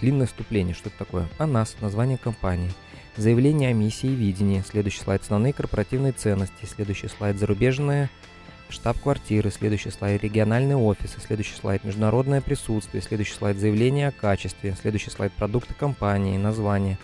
[0.00, 0.74] длинное вступление.
[0.74, 1.28] Что это такое?
[1.36, 2.72] О нас, название компании.
[3.18, 4.64] Заявление о миссии и видении.
[4.66, 6.64] Следующий слайд основные корпоративные ценности.
[6.64, 8.08] Следующий слайд зарубежная
[8.68, 9.50] штаб-квартиры.
[9.50, 11.20] Следующий слайд региональные офисы.
[11.20, 13.02] Следующий слайд международное присутствие.
[13.02, 14.76] Следующий слайд заявление о качестве.
[14.80, 16.98] Следующий слайд продукты компании, название.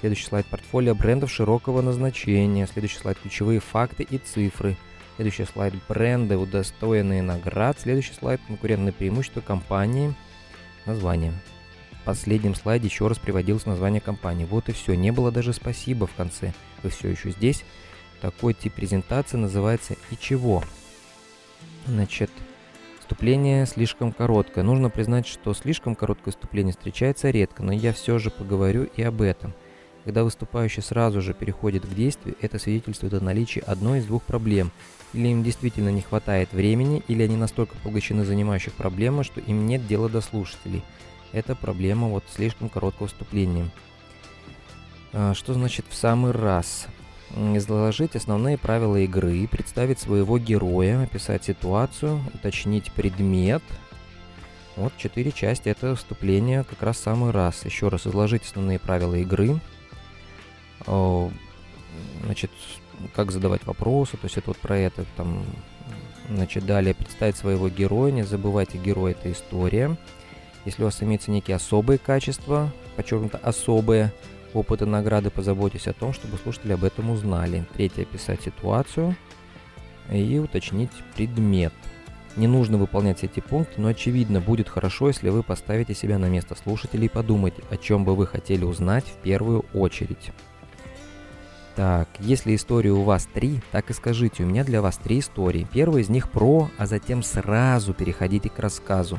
[0.00, 2.66] Следующий слайд портфолио брендов широкого назначения.
[2.66, 4.76] Следующий слайд ключевые факты и цифры.
[5.16, 7.78] Следующий слайд бренды, удостоенные наград.
[7.78, 10.14] Следующий слайд конкурентные преимущества компании.
[10.86, 11.34] Название.
[12.00, 14.46] В последнем слайде еще раз приводилось название компании.
[14.46, 14.94] Вот и все.
[14.94, 16.54] Не было даже спасибо в конце.
[16.82, 17.62] Вы все еще здесь.
[18.22, 20.64] Такой тип презентации называется «И чего?».
[21.90, 22.30] Значит,
[23.00, 24.64] вступление слишком короткое.
[24.64, 29.20] Нужно признать, что слишком короткое вступление встречается редко, но я все же поговорю и об
[29.22, 29.52] этом–
[30.04, 34.72] когда выступающий сразу же переходит к действию, это свидетельствует о наличии одной из двух проблем.
[35.12, 39.86] Или им действительно не хватает времени, или они настолько поглощены занимающих проблемой, что им нет
[39.86, 40.82] дела до слушателей.
[41.32, 43.70] Это проблема вот слишком короткого вступления.
[45.12, 46.86] А, что значит в самый раз?
[47.36, 53.62] Изложить основные правила игры, представить своего героя, описать ситуацию, уточнить предмет.
[54.76, 57.64] Вот четыре части это вступление как раз самый раз.
[57.64, 59.60] Еще раз изложить основные правила игры,
[62.24, 62.50] значит,
[63.14, 65.44] как задавать вопросы, то есть это вот про это, там,
[66.28, 69.96] значит, далее представить своего героя, не забывайте, герой это история.
[70.64, 74.12] Если у вас имеются некие особые качества, подчеркнуто особые,
[74.54, 77.64] опыты награды, позаботьтесь о том, чтобы слушатели об этом узнали.
[77.74, 79.16] Третье, описать ситуацию
[80.10, 81.72] и уточнить предмет.
[82.36, 86.54] Не нужно выполнять эти пункты, но очевидно будет хорошо, если вы поставите себя на место
[86.54, 90.30] слушателей и подумайте, о чем бы вы хотели узнать в первую очередь.
[91.74, 95.66] Так, если истории у вас три, так и скажите, у меня для вас три истории.
[95.72, 99.18] Первая из них про, а затем сразу переходите к рассказу.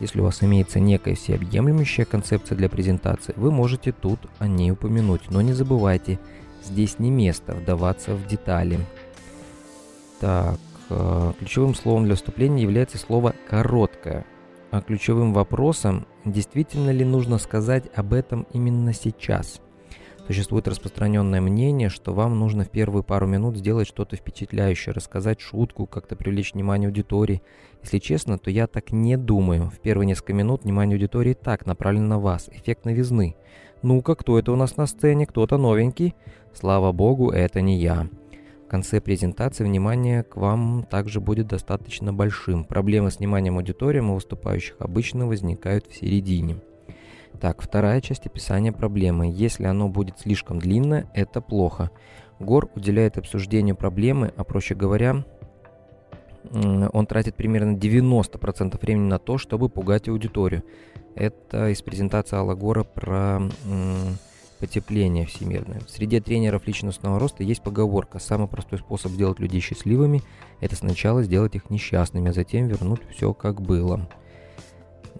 [0.00, 5.30] Если у вас имеется некая всеобъемлющая концепция для презентации, вы можете тут о ней упомянуть.
[5.30, 6.18] Но не забывайте,
[6.64, 8.80] здесь не место вдаваться в детали.
[10.20, 10.58] Так,
[10.90, 14.24] э, ключевым словом для вступления является слово «короткое».
[14.70, 19.60] А ключевым вопросом, действительно ли нужно сказать об этом именно сейчас–
[20.26, 25.86] Существует распространенное мнение, что вам нужно в первые пару минут сделать что-то впечатляющее, рассказать шутку,
[25.86, 27.42] как-то привлечь внимание аудитории.
[27.82, 29.70] Если честно, то я так не думаю.
[29.70, 32.48] В первые несколько минут внимание аудитории так направлено на вас.
[32.52, 33.34] Эффект новизны.
[33.82, 35.26] Ну-ка, кто это у нас на сцене?
[35.26, 36.14] Кто-то новенький?
[36.54, 38.06] Слава богу, это не я.
[38.64, 42.64] В конце презентации внимание к вам также будет достаточно большим.
[42.64, 46.58] Проблемы с вниманием аудитории у выступающих обычно возникают в середине.
[47.40, 49.32] Так, вторая часть описания проблемы.
[49.32, 51.90] Если оно будет слишком длинное, это плохо.
[52.38, 55.24] Гор уделяет обсуждению проблемы, а проще говоря,
[56.52, 60.62] он тратит примерно 90% времени на то, чтобы пугать аудиторию.
[61.14, 63.40] Это из презентации Алла Гора про
[64.58, 65.80] потепление всемирное.
[65.80, 70.22] В среде тренеров личностного роста есть поговорка «Самый простой способ сделать людей счастливыми–
[70.60, 74.08] это сначала сделать их несчастными, а затем вернуть все как было».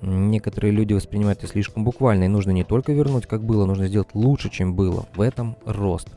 [0.03, 4.09] Некоторые люди воспринимают это слишком буквально, и нужно не только вернуть, как было, нужно сделать
[4.15, 5.07] лучше, чем было.
[5.15, 6.09] В этом рост.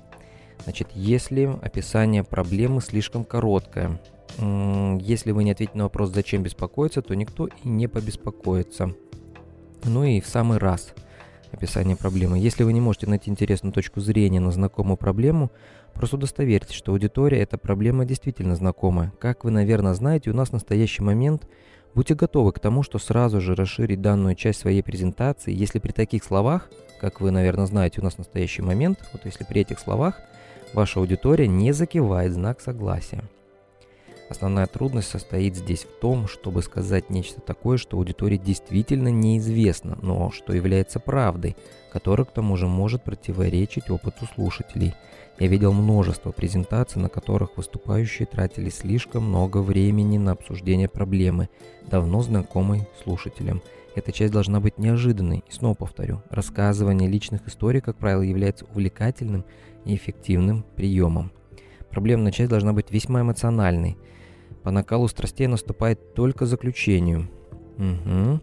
[0.64, 4.02] Значит, если описание проблемы слишком короткое,
[4.40, 8.94] если вы не ответите на вопрос, зачем беспокоиться, то никто и не побеспокоится.
[9.84, 10.94] Ну и в самый раз.
[11.56, 12.38] описание проблемы.
[12.38, 15.52] Если вы не можете найти интересную точку зрения на знакомую проблему,
[15.94, 19.12] просто удостоверьтесь, что аудитория эта проблема действительно знакомая.
[19.20, 21.48] Как вы, наверное, знаете, у нас в настоящий момент
[21.96, 26.24] будьте готовы к тому, что сразу же расширить данную часть своей презентации, если при таких
[26.24, 30.20] словах, как вы, наверное, знаете, у нас в настоящий момент, вот если при этих словах
[30.74, 33.24] ваша аудитория не закивает знак согласия.
[34.28, 40.32] Основная трудность состоит здесь в том, чтобы сказать нечто такое, что аудитории действительно неизвестно, но
[40.32, 41.56] что является правдой,
[41.94, 44.96] которая к тому же может противоречить опыту слушателей.
[45.40, 51.50] Я видел множество презентаций, на которых выступающие тратили слишком много времени на обсуждение проблемы,
[51.90, 53.62] давно знакомой слушателям.
[53.96, 55.44] Эта часть должна быть неожиданной.
[55.48, 59.46] И снова повторю, рассказывание личных историй, как правило, является увлекательным
[59.84, 61.32] и эффективным приемом.
[61.90, 63.98] Проблемная часть должна быть весьма эмоциональной–
[64.66, 67.30] по накалу страстей наступает только заключению.
[67.78, 68.42] Угу.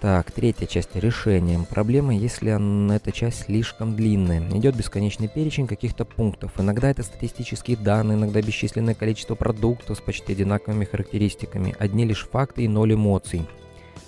[0.00, 1.58] Так, третья часть решения.
[1.70, 4.46] Проблема, если эта часть слишком длинная.
[4.50, 6.60] Идет бесконечный перечень каких-то пунктов.
[6.60, 11.74] Иногда это статистические данные, иногда бесчисленное количество продуктов с почти одинаковыми характеристиками.
[11.78, 13.48] Одни лишь факты и ноль эмоций.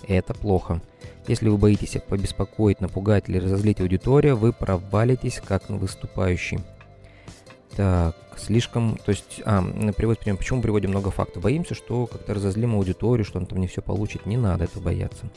[0.07, 0.81] Это плохо.
[1.27, 6.59] Если вы боитесь побеспокоить, напугать или разозлить аудиторию, вы провалитесь как выступающий.
[7.75, 9.61] Так, слишком, то есть, а,
[9.95, 11.43] приводит пример, почему приводим много фактов?
[11.43, 15.29] Боимся, что как-то разозлим аудиторию, что он там не все получит, не надо этого бояться.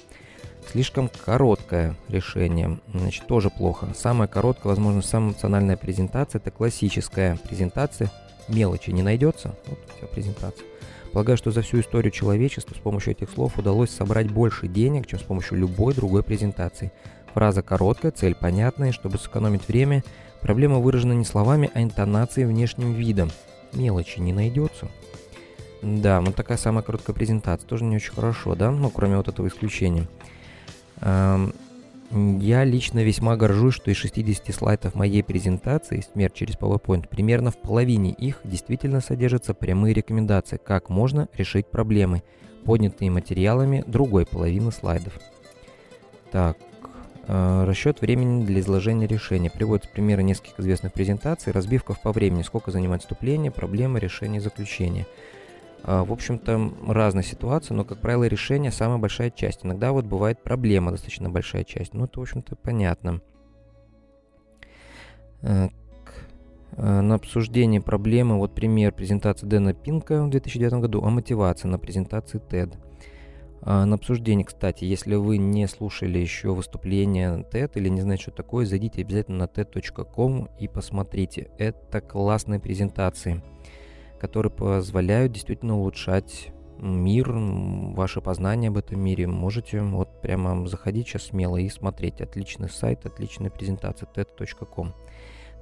[0.70, 3.88] Слишком короткое решение, значит, тоже плохо.
[3.96, 8.10] Самая короткая, возможно, самая эмоциональная презентация, это классическая презентация,
[8.48, 10.66] мелочи не найдется, вот вся презентация.
[11.12, 15.18] Полагаю, что за всю историю человечества с помощью этих слов удалось собрать больше денег, чем
[15.18, 16.92] с помощью любой другой презентации.
[17.34, 20.04] Фраза короткая, цель понятная, чтобы сэкономить время–
[20.40, 23.30] Проблема выражена не словами, а интонацией внешним видом.
[23.72, 24.88] Мелочи не найдется.
[25.82, 27.66] Да, вот такая самая короткая презентация.
[27.66, 28.70] Тоже не очень хорошо, да?
[28.70, 30.08] Ну, кроме вот этого исключения.
[31.02, 37.56] Я лично весьма горжусь, что из 60 слайдов моей презентации «Смерть через PowerPoint» примерно в
[37.56, 42.22] половине их действительно содержатся прямые рекомендации, как можно решить проблемы,
[42.64, 45.20] поднятые материалами другой половины слайдов.
[46.32, 46.56] Так,
[47.32, 49.50] Э, расчет времени для изложения решения.
[49.50, 55.06] Приводятся примеры нескольких известных презентаций, разбивка по времени, сколько занимает вступление, проблема, решение, заключение.
[55.84, 59.64] Э, в общем-то, разные ситуации, но, как правило, решение самая большая часть.
[59.64, 61.94] Иногда вот бывает проблема достаточно большая часть.
[61.94, 63.20] Ну, это, в общем-то, понятно.
[65.42, 65.68] Э,
[66.76, 72.40] на обсуждение проблемы, вот пример презентации Дэна Пинка в 2009 году о мотивации на презентации
[72.40, 72.76] TED.
[73.62, 78.32] А, на обсуждение, кстати, если вы не слушали еще выступление TED или не знаете, что
[78.32, 81.50] такое, зайдите обязательно на TED.com и посмотрите.
[81.58, 83.42] Это классные презентации,
[84.20, 89.26] которые позволяют действительно улучшать мир, ваше познание об этом мире.
[89.26, 92.20] Можете вот прямо заходить сейчас смело и смотреть.
[92.20, 94.94] Отличный сайт, отличная презентация TED.com.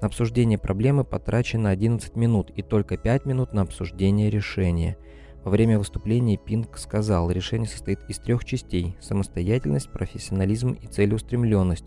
[0.01, 4.97] На обсуждение проблемы потрачено 11 минут и только 5 минут на обсуждение решения–
[5.49, 11.87] во время выступления Пинк сказал, решение состоит из трех частей– самостоятельность, профессионализм и целеустремленность.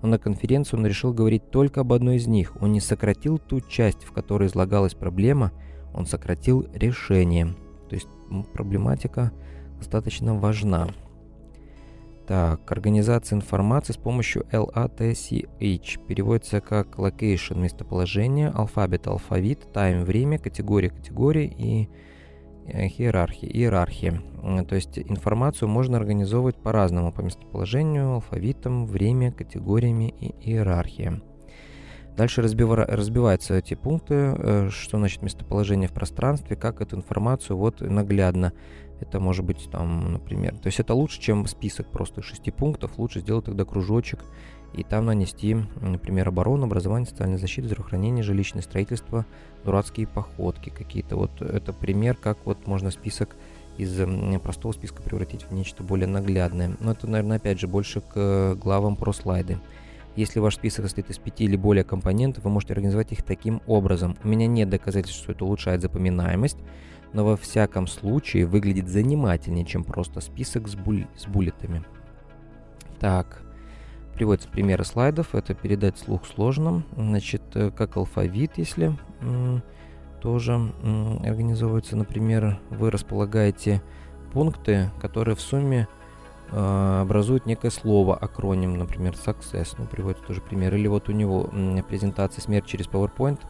[0.00, 2.56] Но на конференции он решил говорить только об одной из них.
[2.62, 5.52] Он не сократил ту часть, в которой излагалась проблема,
[5.94, 7.54] он сократил решение.
[7.88, 8.08] То есть
[8.52, 9.32] проблематика
[9.78, 10.88] достаточно важна.
[12.26, 20.88] Так, организация информации с помощью LATCH переводится как location– местоположение, алфавит– алфавит, time– время, категория–
[20.90, 21.88] категория и
[22.66, 24.20] Э, иерархии, иерархии.
[24.64, 31.20] То есть информацию можно организовывать по-разному, по местоположению, алфавитам, время, категориями и иерархии.
[32.16, 37.80] Дальше разбива, разбиваются эти пункты, э, что значит местоположение в пространстве, как эту информацию вот
[37.80, 38.52] наглядно.
[39.00, 43.20] Это может быть там, например, то есть это лучше, чем список просто шести пунктов, лучше
[43.20, 44.20] сделать тогда кружочек
[44.72, 49.26] и там нанести, например, оборону, образование, социальная защита, здравоохранение, жилищное строительство,
[49.64, 51.16] дурацкие походки какие-то.
[51.16, 53.36] Вот это пример, как вот можно список
[53.76, 54.00] из
[54.40, 56.76] простого списка превратить в нечто более наглядное.
[56.80, 59.58] Но это, наверное, опять же, больше к главам про слайды.
[60.16, 64.16] Если ваш список состоит из пяти или более компонентов, вы можете организовать их таким образом.
[64.22, 66.58] У меня нет доказательств, что это улучшает запоминаемость,
[67.12, 71.84] но во всяком случае выглядит занимательнее, чем просто список с, буль с буллетами.
[73.00, 73.44] Так,
[74.14, 75.34] Приводятся примеры слайдов.
[75.34, 76.84] Это передать слух сложно.
[76.96, 78.96] Значит, э, как алфавит, если
[80.22, 80.72] тоже
[81.22, 81.96] организовывается.
[81.96, 83.82] Например, вы располагаете
[84.32, 85.86] пункты, которые в сумме
[86.54, 90.74] образуют некое слово, акроним, например, success, ну, приводится тоже пример.
[90.74, 91.50] Или вот у него
[91.88, 93.40] презентация «Смерть через PowerPoint»,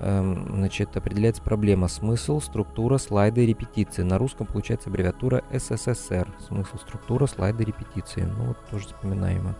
[0.00, 4.02] эм, значит, определяется проблема, смысл, структура, слайды, репетиции.
[4.02, 6.28] На русском получается аббревиатура СССР.
[6.46, 8.22] Смысл, структура, слайды, репетиции.
[8.22, 9.54] Ну, вот тоже запоминаемо.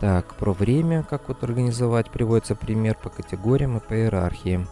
[0.00, 4.66] Так, про время, как вот организовать, приводится пример по категориям и по иерархии.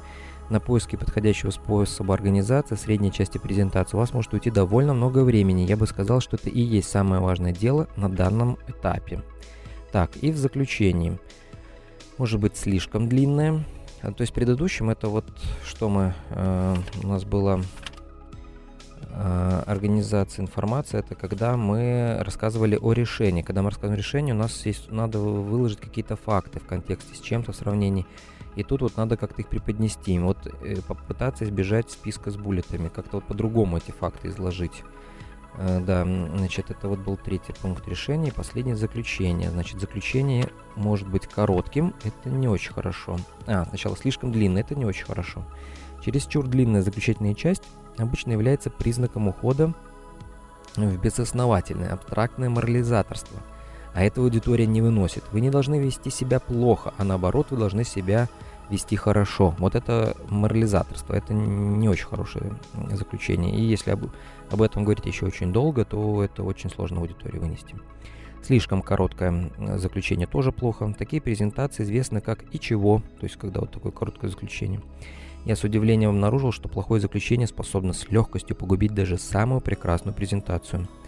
[0.50, 5.62] На поиски подходящего способа организации средней части презентации у вас может уйти довольно много времени.
[5.62, 9.22] Я бы сказал, что это и есть самое важное дело на данном этапе.
[9.92, 11.18] Так, и в заключении.
[12.18, 13.64] Может быть слишком длинное.
[14.02, 15.24] А, то есть предыдущим это вот
[15.64, 16.14] что мы...
[16.30, 17.62] Э, у нас было
[19.10, 23.42] э, организация информации, это когда мы рассказывали о решении.
[23.42, 27.20] Когда мы рассказываем о решении, у нас есть, надо выложить какие-то факты в контексте с
[27.20, 28.06] чем-то в сравнении.
[28.54, 30.18] И тут вот надо как-то их преподнести.
[30.18, 34.82] Вот э, попытаться избежать списка с буллетами, как-то вот по-другому эти факты изложить.
[35.56, 38.32] Э, да, значит, это вот был третий пункт решения.
[38.32, 39.50] Последнее заключение.
[39.50, 43.18] Значит, заключение может быть коротким, это не очень хорошо.
[43.46, 45.44] А, сначала слишком длинное, это не очень хорошо.
[46.04, 47.62] Чересчур длинная заключительная часть
[47.96, 49.72] обычно является признаком ухода
[50.76, 53.38] в безосновательное, абстрактное морализаторство–
[53.94, 55.24] а этого аудитория не выносит.
[55.32, 58.28] Вы не должны вести себя плохо, а наоборот вы должны себя
[58.70, 59.54] вести хорошо.
[59.58, 62.54] Вот это морализаторство, это не очень хорошее
[62.92, 63.54] заключение.
[63.54, 64.06] И если об,
[64.50, 67.76] об этом говорить еще очень долго, то это очень сложно аудитории вынести.
[68.42, 70.92] Слишком короткое заключение тоже плохо.
[70.98, 74.80] Такие презентации известны как и чего, то есть когда вот такое короткое заключение.
[75.44, 80.88] Я с удивлением обнаружил, что плохое заключение способно с легкостью погубить даже самую прекрасную презентацию–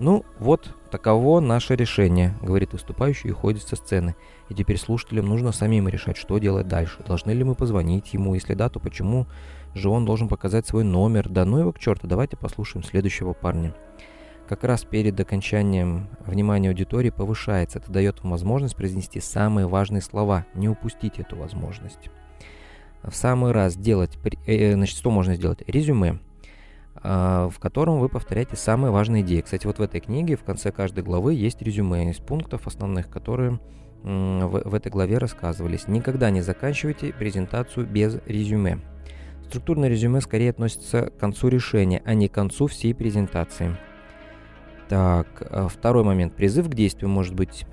[0.00, 4.16] «Ну, вот таково наше решение»,— говорит выступающий и уходит со сцены.
[4.48, 7.02] И теперь слушателям нужно самим решать, что делать дальше.
[7.06, 8.34] Должны ли мы позвонить ему?
[8.34, 9.26] Если да, то почему
[9.74, 11.28] же он должен показать свой номер?
[11.28, 13.74] Да ну его к черту, давайте послушаем следующего парня.
[14.48, 17.78] Как раз перед окончанием внимание аудитории повышается.
[17.78, 20.44] Это дает вам возможность произнести самые важные слова.
[20.54, 22.10] Не упустите эту возможность.
[23.02, 24.18] В самый раз делать...
[24.24, 25.62] Э, э, значит, что можно сделать?
[25.66, 26.18] Резюме.
[26.96, 29.40] А, в котором вы повторяете самые важные идеи.
[29.40, 33.58] Кстати, вот в этой книге в конце каждой главы есть резюме из пунктов основных, которые
[34.02, 35.88] в, в этой главе рассказывались.
[35.88, 38.80] Никогда не заканчивайте презентацию без резюме.
[39.48, 43.76] Структурное резюме скорее относится к концу решения, а не к концу всей презентации.
[44.88, 46.34] Так, а, второй момент.
[46.34, 47.66] Призыв к действию может быть.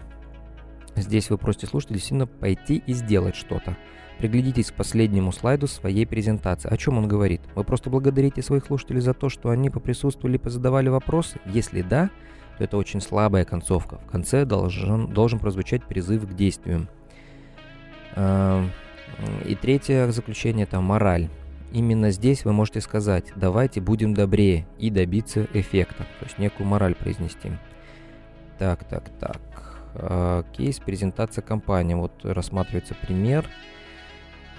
[0.96, 3.78] Здесь вы просите слушателей сильно пойти и сделать что-то.
[4.22, 6.72] Приглядитесь к последнему слайду своей презентации.
[6.72, 7.42] О чем он говорит?
[7.56, 11.40] Вы просто благодарите своих слушателей за то, что они поприсутствовали позадавали вопросы?
[11.48, 12.12] Если да,
[12.60, 13.98] то это очень слабая концовка.
[13.98, 16.88] В конце должен, должен прозвучать призыв к действию.
[18.16, 18.64] А,
[19.44, 21.28] и третье заключение– это мораль.
[21.72, 26.94] Именно здесь вы можете сказать «давайте будем добрее» и добиться эффекта, то есть некую мораль
[26.94, 27.54] произнести.
[28.60, 29.42] Так, так, так.
[29.96, 31.96] А, кейс, презентация компании.
[31.96, 33.50] Вот рассматривается пример–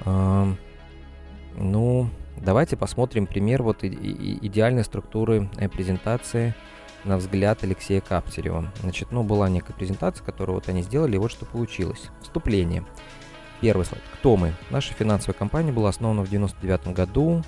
[0.04, 6.54] ну, давайте посмотрим пример вот идеальной структуры э, презентации
[7.04, 8.70] на взгляд Алексея Каптерева.
[8.80, 12.10] Значит, ну, была некая презентация, которую вот они сделали, и вот что получилось.
[12.20, 12.84] Вступление.
[13.60, 14.02] Первый слайд.
[14.14, 14.52] Кто мы?
[14.70, 17.42] Наша финансовая компания была основана в 99 году,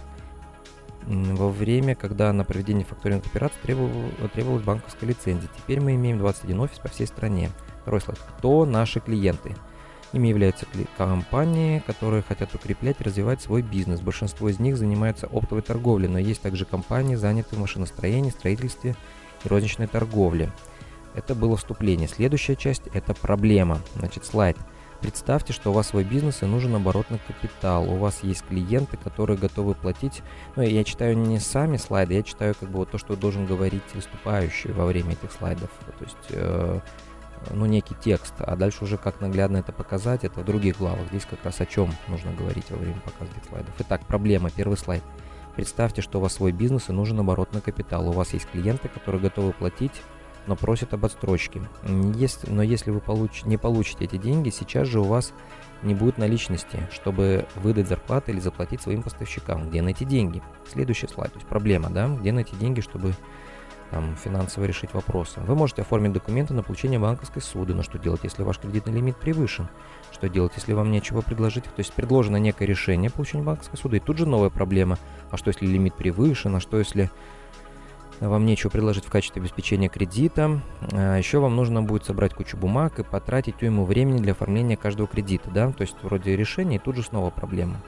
[1.06, 5.50] во время, когда на проведение факторинговых операций требовалась банковская лицензия.
[5.56, 7.50] Теперь мы имеем 21 офис по всей стране.
[7.82, 8.18] Второй слайд.
[8.38, 9.54] Кто наши клиенты?
[10.14, 10.64] Ими являются
[10.96, 14.00] компании, которые хотят укреплять и развивать свой бизнес.
[14.00, 18.94] Большинство из них занимаются оптовой торговлей, но есть также компании, занятые в машиностроении, строительстве
[19.44, 20.52] и розничной торговле.
[21.16, 22.06] Это было вступление.
[22.06, 23.80] Следующая часть– это проблема.
[23.96, 24.56] Значит, слайд.
[25.00, 27.90] Представьте, что у вас свой бизнес и нужен оборотный капитал.
[27.90, 30.22] У вас есть клиенты, которые готовы платить.
[30.54, 33.82] Ну, я читаю не сами слайды, я читаю как бы вот то, что должен говорить
[33.94, 35.70] выступающий во время этих слайдов.
[35.98, 36.80] То есть э,
[37.50, 41.06] ну, некий текст, а дальше уже как наглядно это показать, это в других главах.
[41.10, 43.74] Здесь как раз о чем нужно говорить во время показа этих слайдов.
[43.78, 45.02] Итак, проблема, первый слайд.
[45.56, 48.08] Представьте, что у вас свой бизнес и нужен оборотный капитал.
[48.08, 50.02] У вас есть клиенты, которые готовы платить,
[50.46, 51.62] но просят об отстрочке.
[52.14, 55.32] Есть, но если вы получ, не получите эти деньги, сейчас же у вас
[55.82, 59.68] не будет наличности, чтобы выдать зарплаты или заплатить своим поставщикам.
[59.68, 60.42] Где найти деньги?
[60.66, 63.14] Следующий слайд, то есть проблема, да, где найти деньги, чтобы
[63.90, 65.40] там, финансово решить вопросы.
[65.40, 69.16] Вы можете оформить документы на получение банковской суды, но что делать, если ваш кредитный лимит
[69.16, 69.68] превышен?
[70.12, 71.64] Что делать, если вам нечего предложить?
[71.64, 74.98] То есть предложено некое решение получения банковской суды, и тут же новая проблема.
[75.30, 76.56] А что, если лимит превышен?
[76.56, 77.10] А что, если
[78.20, 80.60] вам нечего предложить в качестве обеспечения кредита.
[80.92, 85.08] А еще вам нужно будет собрать кучу бумаг и потратить уйму времени для оформления каждого
[85.08, 87.80] кредита, да, то есть вроде решения, и тут же снова проблема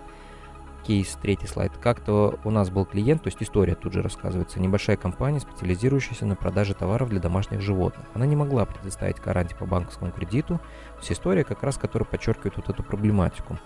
[0.86, 1.72] кейс, третий слайд.
[1.78, 6.36] Как-то у нас был клиент, то есть история тут же рассказывается, небольшая компания, специализирующаяся на
[6.36, 8.06] продаже товаров для домашних животных.
[8.14, 10.58] Она не могла предоставить гарантии по банковскому кредиту.
[10.58, 13.58] То есть история как раз, которая подчеркивает вот эту проблематику.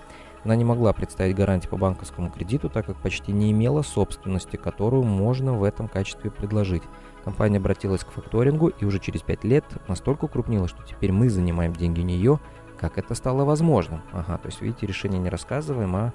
[0.44, 5.02] Она не могла представить гарантии по банковскому кредиту, так как почти не имела собственности, которую
[5.02, 6.82] можно в этом качестве предложить.
[7.22, 11.74] Компания обратилась к факторингу и уже через 5 лет настолько укрупнилась, что теперь мы занимаем
[11.74, 12.40] деньги у нее,
[12.78, 14.00] как это стало возможным.
[14.10, 16.12] Ага, то есть, видите, решение не рассказываем, а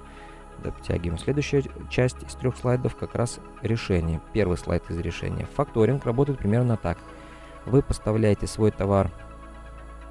[0.62, 1.18] Дотягиваем.
[1.18, 4.20] Следующая часть из трех слайдов как раз решение.
[4.32, 5.46] Первый слайд из решения.
[5.54, 6.98] Факторинг работает примерно так.
[7.66, 9.10] Вы поставляете свой товар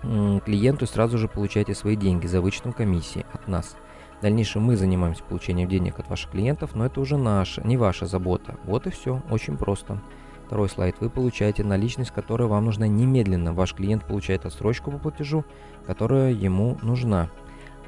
[0.02, 3.76] клиенту и сразу же получаете свои деньги за вычетом комиссии от нас.
[4.20, 8.06] В дальнейшем мы занимаемся получением денег от ваших клиентов, но это уже наша, не ваша
[8.06, 8.58] забота.
[8.64, 10.00] Вот и все, очень просто.
[10.46, 10.96] Второй слайд.
[11.00, 13.52] Вы получаете наличность, которая вам нужна немедленно.
[13.54, 15.44] Ваш клиент получает отсрочку по платежу,
[15.88, 17.30] которая ему нужна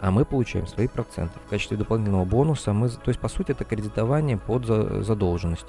[0.01, 1.39] а мы получаем свои проценты.
[1.45, 5.67] В качестве дополнительного бонуса мы, то есть по сути это кредитование под задолженность.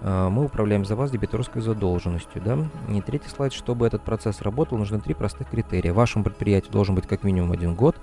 [0.00, 2.42] А, мы управляем за вас дебиторской задолженностью.
[2.42, 2.58] Да?
[2.94, 5.92] И третий слайд, чтобы этот процесс работал, нужны три простых критерия.
[5.92, 7.96] Вашему предприятию должен быть как минимум один год.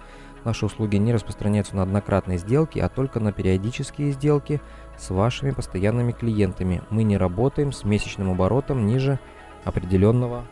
[0.44, 4.60] Наши услуги не распространяются на однократные сделки, а только на периодические сделки
[4.98, 6.82] с вашими постоянными клиентами.
[6.90, 9.20] Мы не работаем с месячным оборотом ниже
[9.64, 10.46] определенного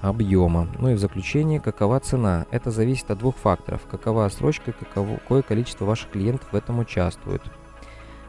[0.00, 0.68] объема.
[0.78, 2.46] Ну и в заключение, какова цена?
[2.50, 3.82] Это зависит от двух факторов.
[3.90, 7.42] Какова срочка каково, какое количество ваших клиентов в этом участвует.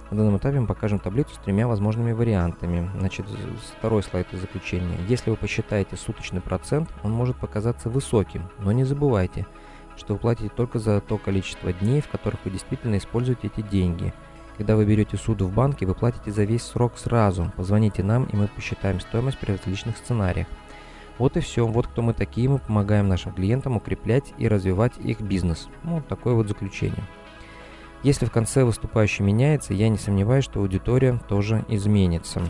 [0.09, 2.89] На данном этапе мы покажем таблицу с тремя возможными вариантами.
[2.97, 3.26] Значит,
[3.78, 4.97] второй слайд из заключения.
[5.09, 9.45] Если вы посчитаете суточный процент, он может показаться высоким, но не забывайте,
[9.97, 14.13] что вы платите только за то количество дней, в которых вы действительно используете эти деньги.
[14.55, 17.51] Когда вы берете суду в банке, вы платите за весь срок сразу.
[17.57, 20.47] Позвоните нам, и мы посчитаем стоимость при различных сценариях.
[21.18, 21.65] Вот и все.
[21.65, 22.49] Вот кто мы такие.
[22.49, 25.68] Мы помогаем нашим клиентам укреплять и развивать их бизнес.
[25.84, 27.03] Ну, вот такое вот заключение.
[28.03, 32.41] Если в конце выступающий меняется, я не сомневаюсь, что аудитория тоже изменится.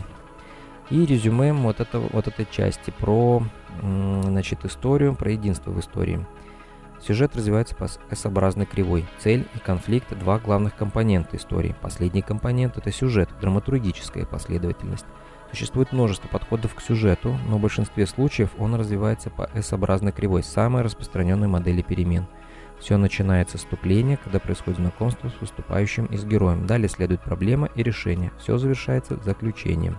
[0.90, 3.42] И резюме вот, это, вот этой части про
[3.80, 6.24] значит, историю, про единство в истории.
[7.00, 9.06] Сюжет развивается по S-образной кривой.
[9.18, 11.76] Цель и конфликт– два главных компонента истории.
[11.80, 15.06] Последний компонент– это сюжет, драматургическая последовательность.
[15.50, 20.82] Существует множество подходов к сюжету, но в большинстве случаев он развивается по S-образной кривой, самой
[20.82, 22.26] распространенной модели перемен.
[22.78, 26.66] Все начинается с вступления, когда происходит знакомство с выступающим и с героем.
[26.66, 28.30] Далее следует проблема и решение.
[28.38, 29.98] Все завершается заключением.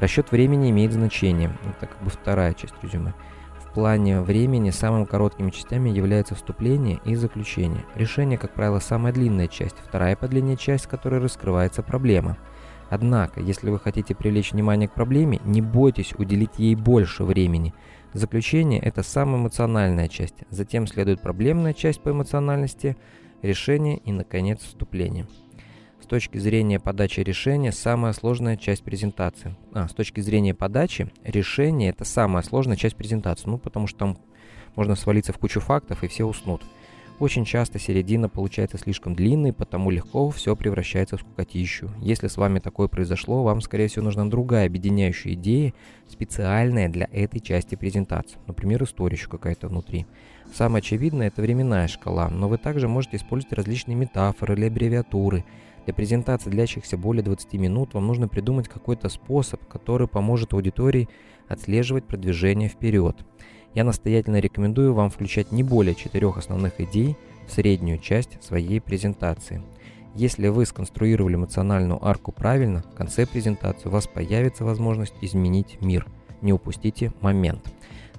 [0.00, 1.56] Расчет времени имеет значение.
[1.68, 3.12] Это как бы вторая часть резюме.
[3.58, 7.84] В плане времени самыми короткими частями являются вступление и заключение.
[7.96, 9.76] Решение, как правило, самая длинная часть.
[9.84, 12.38] Вторая по длине часть, в которой раскрывается проблема–
[12.90, 17.74] Однако, если вы хотите привлечь внимание к проблеме, не бойтесь уделить ей больше времени.
[18.12, 20.36] Заключение– это самая эмоциональная часть.
[20.50, 22.96] Затем следует проблемная часть по эмоциональности,
[23.42, 25.26] решение и, наконец, вступление.
[26.00, 29.56] С точки зрения подачи решения, самая сложная часть презентации.
[29.72, 33.48] А, с точки зрения подачи, решение– это самая сложная часть презентации.
[33.48, 34.18] Ну, потому что там
[34.76, 36.62] можно свалиться в кучу фактов, и все уснут.
[37.20, 41.88] Очень часто середина получается слишком длинной, потому легко все превращается в скукотищу.
[42.00, 45.72] Если с вами такое произошло, вам, скорее всего, нужна другая объединяющая идея,
[46.08, 48.38] специальная для этой части презентации.
[48.48, 50.06] Например, история какая-то внутри.
[50.52, 55.44] Самое очевидное– это временная шкала, но вы также можете использовать различные метафоры или аббревиатуры.
[55.84, 61.08] Для презентации, длящихся более 20 минут, вам нужно придумать какой-то способ, который поможет аудитории
[61.46, 63.16] отслеживать продвижение вперед.
[63.74, 67.16] Я настоятельно рекомендую вам включать не более четырех основных идей
[67.48, 69.62] в среднюю часть своей презентации.
[70.14, 76.06] Если вы сконструировали эмоциональную арку правильно, в конце презентации у вас появится возможность изменить мир.
[76.40, 77.64] Не упустите момент.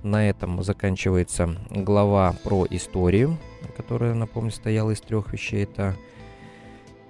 [0.04, 3.38] На этом заканчивается глава про историю,
[3.78, 5.64] которая, напомню, стояла из трех вещей.
[5.64, 5.96] Это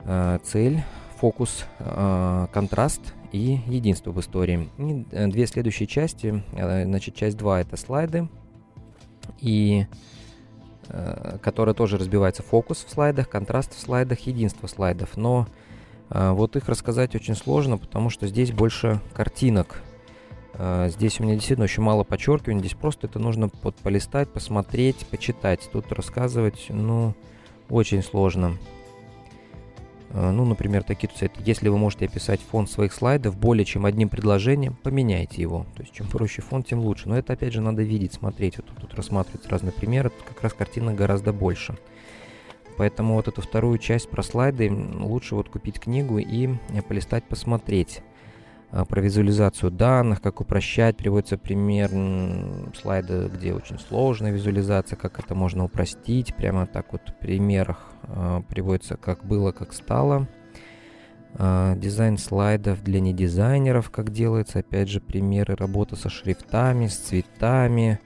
[0.03, 0.83] э, цель,
[1.17, 3.01] фокус, э, контраст
[3.35, 4.69] и единство в истории.
[4.77, 8.29] И э, две следующие части, э, значит, часть 2 это слайды,
[9.39, 9.87] и
[10.87, 15.17] э, которая тоже разбивается фокус в слайдах, контраст в слайдах, единство слайдов.
[15.17, 15.47] Но
[16.07, 19.81] вот их рассказать очень сложно, потому что здесь больше картинок.
[20.85, 25.67] Здесь у меня действительно очень мало подчеркиваний, здесь просто это нужно под полистать, посмотреть, почитать.
[25.73, 27.15] Тут рассказывать, ну,
[27.69, 28.55] очень сложно.
[30.15, 31.41] Э, ну, например, такие цветы.
[31.45, 35.65] Если вы можете описать фон своих слайдов более чем одним предложением, поменяйте его.
[35.75, 37.09] То есть, чем проще фон, тем лучше.
[37.09, 38.57] Но это, опять же, надо видеть, смотреть.
[38.57, 40.09] Вот тут, тут рассматриваются разные примеры.
[40.09, 41.77] Тут как раз картина гораздо больше.
[42.77, 48.01] Поэтому вот эту вторую часть про слайды лучше вот купить книгу и э, полистать, посмотреть.
[48.75, 51.89] А, про визуализацию данных, как упрощать, приводится пример
[52.75, 58.41] слайда, где очень сложная визуализация, как это можно упростить, прямо так вот в примерах э,
[58.49, 60.27] приводится, как было, как стало.
[61.35, 68.01] Э, дизайн слайдов для недизайнеров, как делается, опять же, примеры работы со шрифтами, с цветами,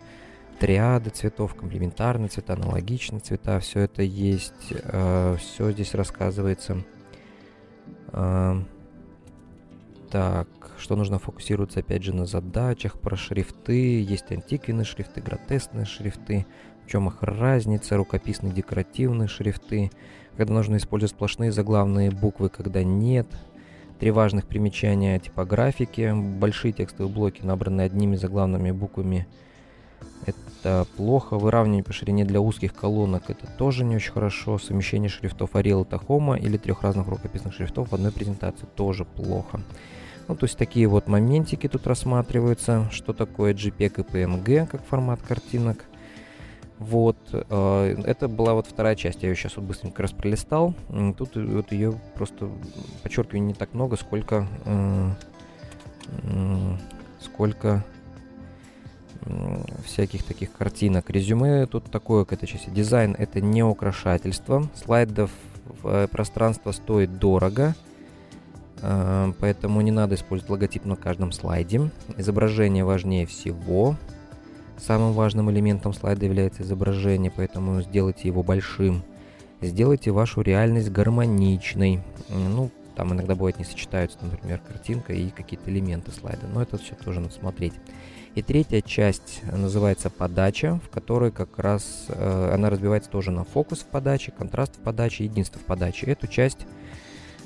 [0.60, 6.84] триады цветов, комплементарные цвета, аналогичные цвета, все это есть, все здесь рассказывается.
[10.12, 10.48] Так,
[10.80, 16.48] что нужно фокусироваться опять же на задачах, про шрифты, есть антиквенные шрифты, гротесные шрифты,
[16.86, 19.92] в чем их разница, рукописные декоративные шрифты,
[20.36, 23.28] когда нужно использовать сплошные заглавные буквы, когда нет,
[24.00, 26.14] Три важных примечания типографики.
[26.16, 29.28] Большие текстовые блоки, набранные одними заглавными буквами,
[30.26, 31.38] это плохо.
[31.38, 34.58] Выравнивание по ширине для узких колонок это тоже не очень хорошо.
[34.58, 39.60] Совмещение шрифтов Arial и Tacoma или трех разных рукописных шрифтов в одной презентации тоже плохо.
[40.30, 42.88] Ну, то есть такие вот моментики тут рассматриваются.
[42.92, 45.86] Что такое JPEG и PNG как формат картинок.
[46.78, 50.76] Вот, э, это была вот вторая часть, я ее сейчас вот быстренько раз пролистал.
[51.18, 52.48] Тут вот ее просто
[53.02, 55.10] подчеркиваю не так много, сколько, э,
[57.20, 57.84] сколько
[59.84, 61.10] всяких таких картинок.
[61.10, 62.70] Резюме тут такое к этой части.
[62.70, 64.70] Дизайн это не украшательство.
[64.76, 65.32] Слайдов
[65.84, 67.76] э, пространство стоит дорого.
[68.82, 71.90] Поэтому не надо использовать логотип на каждом слайде.
[72.18, 73.96] Изображение важнее всего.
[74.78, 79.04] Самым важным элементом слайда является изображение, поэтому сделайте его большим.
[79.62, 82.02] Сделайте вашу реальность гармоничной.
[82.30, 86.96] Ну, там иногда бывает не сочетаются, например, картинка и какие-то элементы слайда, но это все
[86.96, 87.74] тоже надо смотреть.
[88.36, 93.80] И третья часть называется подача, в которой как раз э, она разбивается тоже на фокус
[93.80, 96.06] в подаче, контраст в подаче, единство в подаче.
[96.06, 96.60] Эту часть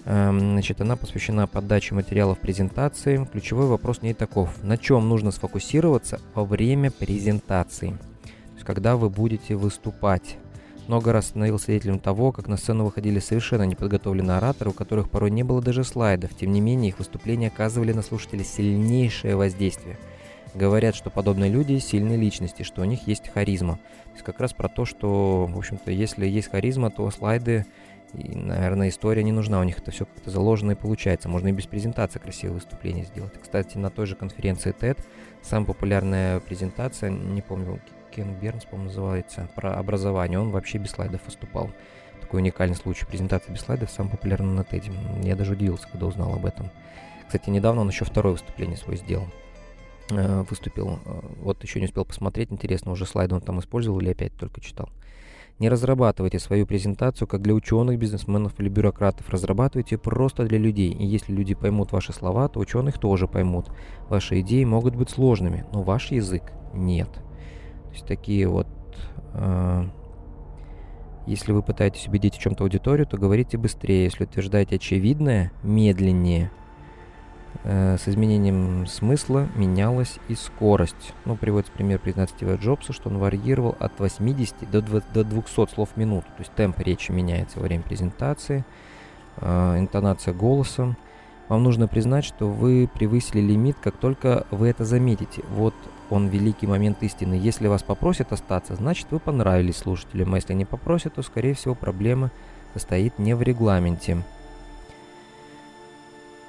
[0.06, 3.28] значит, она посвящена подаче материалов презентации.
[3.32, 4.62] Ключевой вопрос не таков.
[4.64, 7.92] На чем нужно сфокусироваться во время презентации?
[8.24, 10.38] То есть, когда вы будете выступать.
[10.88, 15.32] Много раз становился свидетелем того, как на сцену выходили совершенно неподготовленные ораторы, у которых порой
[15.32, 16.36] не было даже слайдов.
[16.36, 19.98] Тем не менее, их выступления оказывали на слушателей сильнейшее воздействие.
[20.54, 23.76] Говорят, что подобные люди сильные личности, что у них есть харизма.
[23.76, 27.66] То есть как раз про то, что, в общем-то, если есть харизма, то слайды
[28.14, 31.30] и, наверное, история не нужна, у них это все как-то заложено и получается.
[31.30, 33.34] Можно и без презентации красивое выступление сделать.
[33.42, 34.98] Кстати, на той же конференции TED
[35.42, 37.80] самая популярная презентация, не помню,
[38.12, 40.40] Кен Бернс, по-моему, называется, про образование.
[40.40, 41.72] Он вообще без слайдов выступал.
[42.22, 43.06] Такой уникальный случай.
[43.06, 44.92] Презентация без слайдов самая популярная на TED.
[45.24, 46.70] Я даже удивился, когда узнал об этом.
[47.26, 49.28] Кстати, недавно он еще второе выступление свое сделал
[50.10, 51.00] э, выступил.
[51.06, 54.62] Э, вот еще не успел посмотреть, интересно, уже слайды он там использовал или опять только
[54.62, 54.90] читал.
[55.60, 59.30] Не разрабатывайте свою презентацию как для ученых, бизнесменов или бюрократов.
[59.30, 60.92] Разрабатывайте просто для людей.
[60.92, 63.68] И если люди поймут ваши слова, то ученых тоже поймут.
[64.10, 67.10] Ваши идеи могут быть сложными, но ваш язык нет.
[67.12, 68.68] То есть такие вот...
[69.34, 69.86] Э,
[71.26, 74.04] если вы пытаетесь убедить в чем-то аудиторию, то говорите быстрее.
[74.06, 76.52] Если утверждаете очевидное, медленнее–
[77.64, 81.14] Э, с изменением смысла менялась и скорость.
[81.26, 85.74] Ну, приводится пример презентации Стива Джобса, что он варьировал от 80 до, 20, до 200
[85.74, 86.28] слов в минуту.
[86.28, 88.66] То есть темп речи меняется во время презентации,
[89.38, 90.98] э, интонация голосом.
[91.48, 95.44] Вам нужно признать, что вы превысили лимит, как только вы это заметите.
[95.52, 95.76] Вот
[96.10, 97.36] он великий момент истины.
[97.36, 101.76] Если вас попросят остаться, значит вы понравились слушателям, а если не попросят, то, скорее всего,
[101.76, 102.32] проблема
[102.74, 104.24] состоит не в регламенте.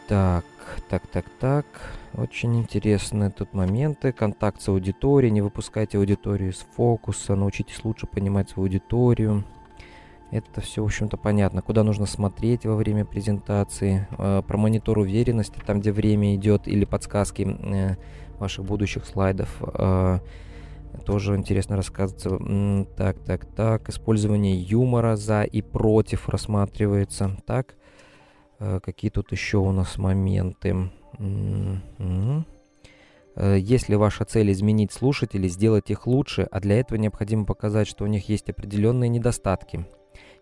[0.06, 0.44] Так,
[0.90, 1.64] так, так, так.
[2.14, 4.12] Очень интересные тут моменты.
[4.12, 5.32] Контакт с аудиторией.
[5.32, 7.34] Не выпускайте аудиторию из фокуса.
[7.34, 9.44] Научитесь лучше понимать свою аудиторию.
[10.30, 11.62] Это все, в общем-то, понятно.
[11.62, 14.06] Куда нужно смотреть во время презентации.
[14.18, 17.96] Э, про монитор уверенности, там, где время идет, или подсказки э,
[18.38, 19.56] ваших будущих слайдов.
[19.62, 20.18] Э,
[21.06, 22.86] тоже интересно рассказывается.
[22.96, 23.88] Так, так, так.
[23.88, 27.38] Использование юмора за и против рассматривается.
[27.46, 27.74] Так.
[28.58, 30.90] Э, какие тут еще у нас моменты?
[31.18, 32.46] М-м-м.
[33.36, 38.06] Если ваша цель изменить слушателей, сделать их лучше, а для этого необходимо показать, что у
[38.06, 39.86] них есть определенные недостатки.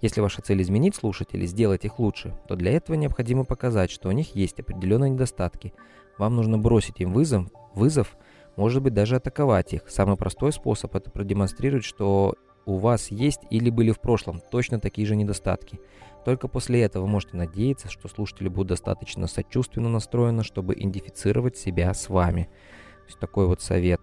[0.03, 4.13] Если ваша цель изменить слушателей, сделать их лучше, то для этого необходимо показать, что у
[4.13, 5.73] них есть определенные недостатки.
[6.19, 8.15] Вам нужно бросить им вызов, вызов,
[8.57, 9.89] может быть даже атаковать их.
[9.89, 12.35] Самый простой способ это продемонстрировать, что
[12.67, 15.81] у вас есть или были в прошлом точно такие же недостатки.
[16.25, 22.09] Только после этого можете надеяться, что слушатели будут достаточно сочувственно настроены, чтобы идентифицировать себя с
[22.09, 22.45] вами.
[22.45, 24.01] То есть такой вот совет.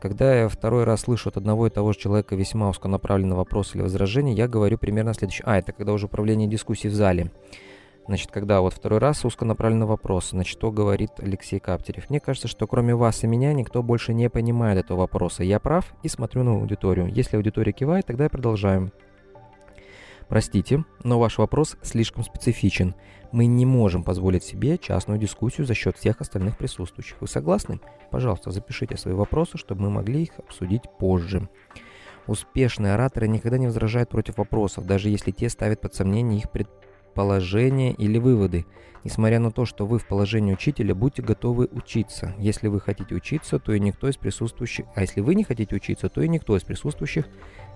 [0.00, 3.82] Когда я второй раз слышу от одного и того же человека весьма узконаправленный вопрос или
[3.82, 5.44] возражение, я говорю примерно следующее.
[5.46, 7.30] А, это когда уже управление дискуссией в зале.
[8.08, 12.10] Значит, когда вот второй раз узконаправленный вопрос, значит, что говорит Алексей Каптерев?
[12.10, 15.44] Мне кажется, что кроме вас и меня никто больше не понимает этого вопроса.
[15.44, 17.06] Я прав и смотрю на аудиторию.
[17.06, 18.90] Если аудитория кивает, тогда продолжаем.
[20.32, 22.94] Простите, но ваш вопрос слишком специфичен.
[23.32, 27.20] Мы не можем позволить себе частную дискуссию за счет всех остальных присутствующих.
[27.20, 27.80] Вы согласны?
[28.10, 31.50] Пожалуйста, запишите свои вопросы, чтобы мы могли их обсудить позже.
[32.26, 36.91] Успешные ораторы никогда не возражают против вопросов, даже если те ставят под сомнение их предположения
[37.14, 38.66] или выводы.
[39.04, 42.34] Несмотря на то, что вы в положении учителя, будьте готовы учиться.
[42.38, 44.86] Если вы хотите учиться, то и никто из присутствующих...
[44.94, 47.26] А если вы не хотите учиться, то и никто из присутствующих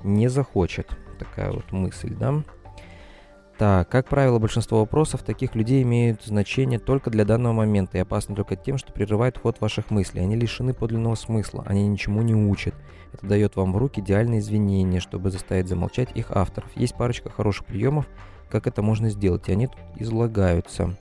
[0.05, 0.97] не захочет.
[1.19, 2.45] Такая вот мысль, да?
[3.59, 8.37] Так, как правило, большинство вопросов таких людей имеют значение только для данного момента и опасны
[8.37, 10.21] только тем, что прерывает ход ваших мыслей.
[10.21, 12.75] Они лишены подлинного смысла, они ничему не учат.
[13.15, 16.71] Это дает вам в руки идеальные извинения, чтобы заставить замолчать их авторов.
[16.77, 18.07] Есть парочка хороших приемов,
[18.51, 20.97] как это можно сделать, и они тут излагаются.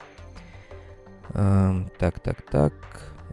[1.30, 2.72] А, так, так, так.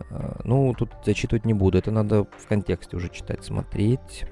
[0.09, 4.25] А, ну, тут зачитывать не буду, это надо в контексте уже читать, смотреть.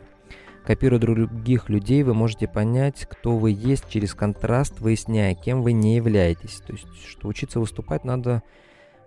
[0.65, 5.95] Копируя других людей, вы можете понять, кто вы есть через контраст, выясняя, кем вы не
[5.95, 6.61] являетесь.
[6.65, 8.43] То есть, что учиться выступать надо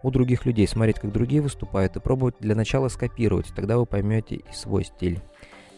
[0.02, 4.36] у других людей, смотреть, как другие выступают, и пробовать для начала скопировать, тогда вы поймете
[4.36, 5.20] и свой стиль.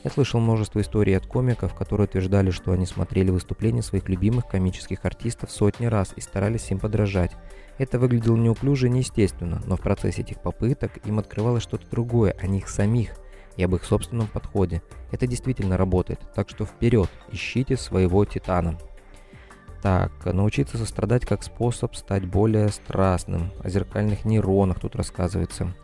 [0.07, 5.05] Я слышал множество историй от комиков, которые утверждали, что они смотрели выступления своих любимых комических
[5.05, 7.33] артистов сотни раз и старались им подражать.
[7.77, 12.47] Это выглядело неуклюже и неестественно, но в процессе этих попыток им открывалось что-то другое, о
[12.47, 13.17] них самих–
[13.57, 14.81] и об их собственном подходе.
[15.11, 18.79] Это действительно работает, так что вперед, ищите своего титана.
[19.83, 23.51] Так, научиться сострадать как способ стать более страстным.
[23.65, 25.75] О зеркальных нейронах тут рассказывается.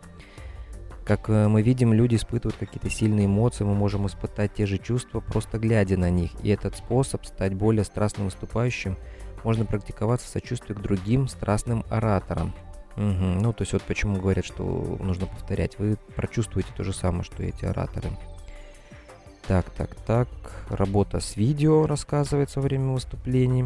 [1.05, 5.19] Как э, мы видим, люди испытывают какие-то сильные эмоции, мы можем испытать те же чувства,
[5.19, 6.31] просто глядя на них.
[6.41, 8.97] И этот способ стать более страстным выступающим
[9.43, 12.53] можно практиковаться в сочувствии к другим страстным ораторам.
[12.95, 13.03] Угу.
[13.41, 14.63] Ну, то есть вот почему говорят, что
[14.99, 15.77] нужно повторять.
[15.79, 18.09] Вы прочувствуете то же самое, что и эти ораторы.
[19.47, 20.29] Так, так, так.
[20.69, 23.65] Работа с видео рассказывается во время выступлений.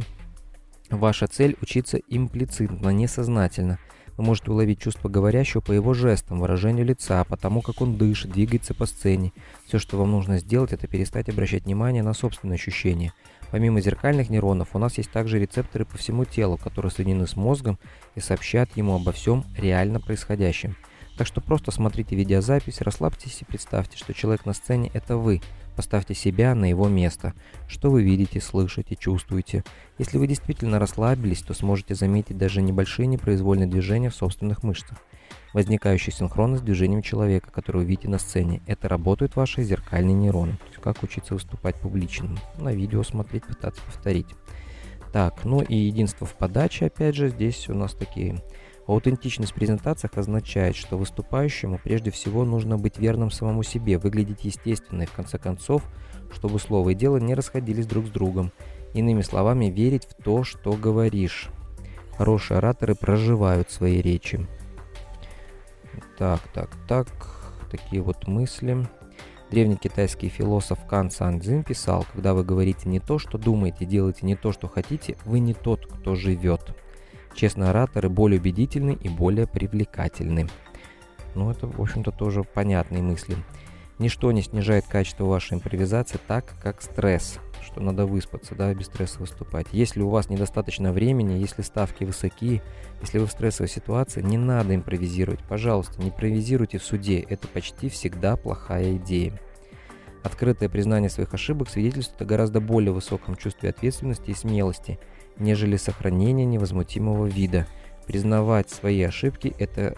[0.90, 3.78] Ваша цель– учиться имплицитно, несознательно.
[4.18, 8.32] Вы можете уловить чувство говорящего по его жестам, выражению лица, по тому, как он дышит,
[8.32, 9.32] двигается по сцене.
[9.68, 13.13] Все, что вам нужно сделать, это перестать обращать внимание на собственные ощущения–
[13.51, 17.80] Помимо зеркальных нейронов, у нас есть также рецепторы по всему телу, которые соединены с мозгом
[18.15, 20.76] и сообщат ему обо всем реально происходящем.
[21.18, 25.41] Так что просто смотрите видеозапись, расслабьтесь и представьте, что человек на сцене– это вы.
[25.76, 27.34] Поставьте себя на его место.
[27.68, 29.63] Что вы видите, слышите, чувствуете.
[29.97, 34.97] Если вы действительно расслабились, то сможете заметить даже небольшие непроизвольные движения в собственных мышцах
[35.53, 38.61] возникающий синхронно с движением человека, который вы видите на сцене.
[38.68, 40.53] Это работают ваши зеркальные нейроны.
[40.53, 42.38] То есть как учиться выступать публично.
[42.59, 44.28] На видео смотреть, пытаться повторить.
[45.13, 48.43] Так, ну и единство в подаче, опять же, здесь у нас такие.
[48.88, 55.04] Аутентичность в презентациях означает, что выступающему прежде всего нужно быть верным самому себе, выглядеть естественно
[55.04, 55.84] и в конце концов,
[56.32, 58.54] чтобы слово и дело не расходились друг с другом.
[58.94, 61.50] Иными словами, верить в то, что говоришь.
[62.18, 64.48] Хорошие ораторы проживают свои речи.
[66.18, 67.08] Так, так, так.
[67.70, 68.88] Такие вот мысли.
[69.52, 74.26] Древний китайский философ Кан Сан Цзин писал, когда вы говорите не то, что думаете, делаете
[74.26, 76.76] не то, что хотите, вы не тот, кто живет.
[77.34, 80.48] Честные ораторы более убедительны и более привлекательны.
[81.36, 83.36] Ну, это, в общем-то, тоже понятные мысли.
[84.00, 89.20] Ничто не снижает качество вашей импровизации так, как стресс что надо выспаться, да, без стресса
[89.20, 89.68] выступать.
[89.72, 92.62] Если у вас недостаточно времени, если ставки высоки,
[93.02, 95.42] если вы в стрессовой ситуации, не надо импровизировать.
[95.48, 97.20] Пожалуйста, не импровизируйте в суде.
[97.20, 99.40] Это почти всегда плохая идея.
[100.24, 105.00] Открытое признание своих ошибок свидетельствует о гораздо более высоком чувстве ответственности и смелости,
[105.40, 107.68] нежели сохранение невозмутимого вида.
[108.06, 109.96] Признавать свои ошибки это,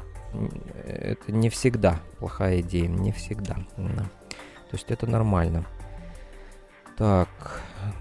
[0.85, 3.55] это не всегда плохая идея, не всегда.
[3.75, 5.65] То есть это нормально.
[6.97, 7.29] Так,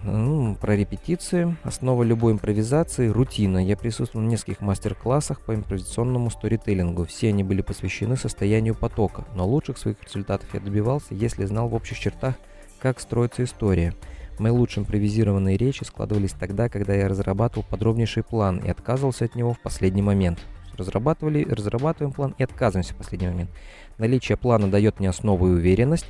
[0.03, 1.57] ну, про репетиции.
[1.63, 3.65] Основа любой импровизации– рутина.
[3.65, 7.05] Я присутствовал в нескольких мастер-классах по импровизационному сторителлингу.
[7.05, 11.75] Все они были посвящены состоянию потока, но лучших своих результатов я добивался, если знал в
[11.75, 12.35] общих чертах,
[12.81, 13.95] как строится история.
[14.39, 19.53] Мои лучшие импровизированные речи складывались тогда, когда я разрабатывал подробнейший план и отказывался от него
[19.55, 20.39] в последний момент.
[20.77, 23.51] Разрабатывали, разрабатываем план и отказываемся в последний момент.
[23.99, 26.07] Наличие плана дает мне основу и уверенность,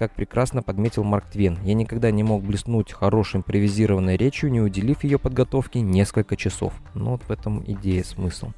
[0.00, 5.04] как прекрасно подметил Марк Твен, я никогда не мог блеснуть хорошей импровизированной речью, не уделив
[5.04, 6.72] ее подготовке несколько часов.
[6.94, 8.52] Ну вот в этом идея, смысл.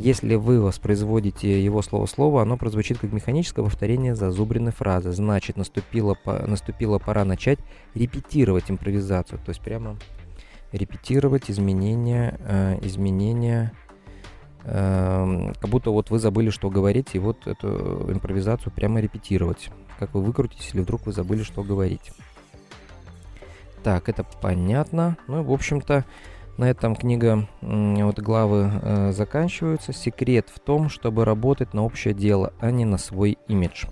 [0.00, 5.12] Если вы воспроизводите его слово-слово, оно прозвучит как механическое повторение зазубренной фразы.
[5.12, 7.58] Значит, наступила, наступила пора начать
[7.94, 9.38] репетировать импровизацию.
[9.44, 9.98] То есть прямо
[10.72, 13.72] репетировать изменения, э, изменения
[14.64, 19.70] э, как будто вот вы забыли, что говорить, и вот эту импровизацию прямо репетировать
[20.00, 22.10] как вы выкрутитесь или вдруг вы забыли, что говорить.
[23.82, 25.18] Так, это понятно.
[25.28, 26.06] Ну, в общем-то,
[26.60, 29.94] на этом книга, вот главы э, заканчиваются.
[29.94, 33.86] Секрет в том, чтобы работать на общее дело, а не на свой имидж.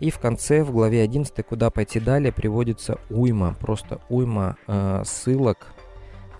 [0.00, 5.68] И в конце, в главе 11, куда пойти далее, приводится уйма, просто уйма э, ссылок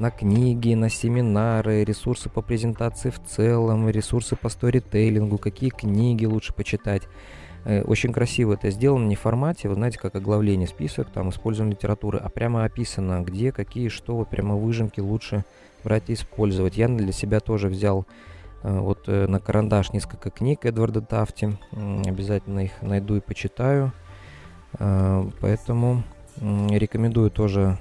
[0.01, 6.53] на книги, на семинары, ресурсы по презентации в целом, ресурсы по сторителлингу, какие книги лучше
[6.53, 7.03] почитать.
[7.65, 11.71] Э, очень красиво это сделано, не в формате, вы знаете, как оглавление список, там используем
[11.71, 15.45] литературы, а прямо описано, где, какие, что, прямо выжимки лучше
[15.85, 16.77] брать и использовать.
[16.77, 18.07] Я для себя тоже взял
[18.63, 23.93] э, вот э, на карандаш несколько книг Эдварда Тафти, обязательно их найду и почитаю,
[24.79, 26.03] поэтому
[26.41, 27.79] рекомендую тоже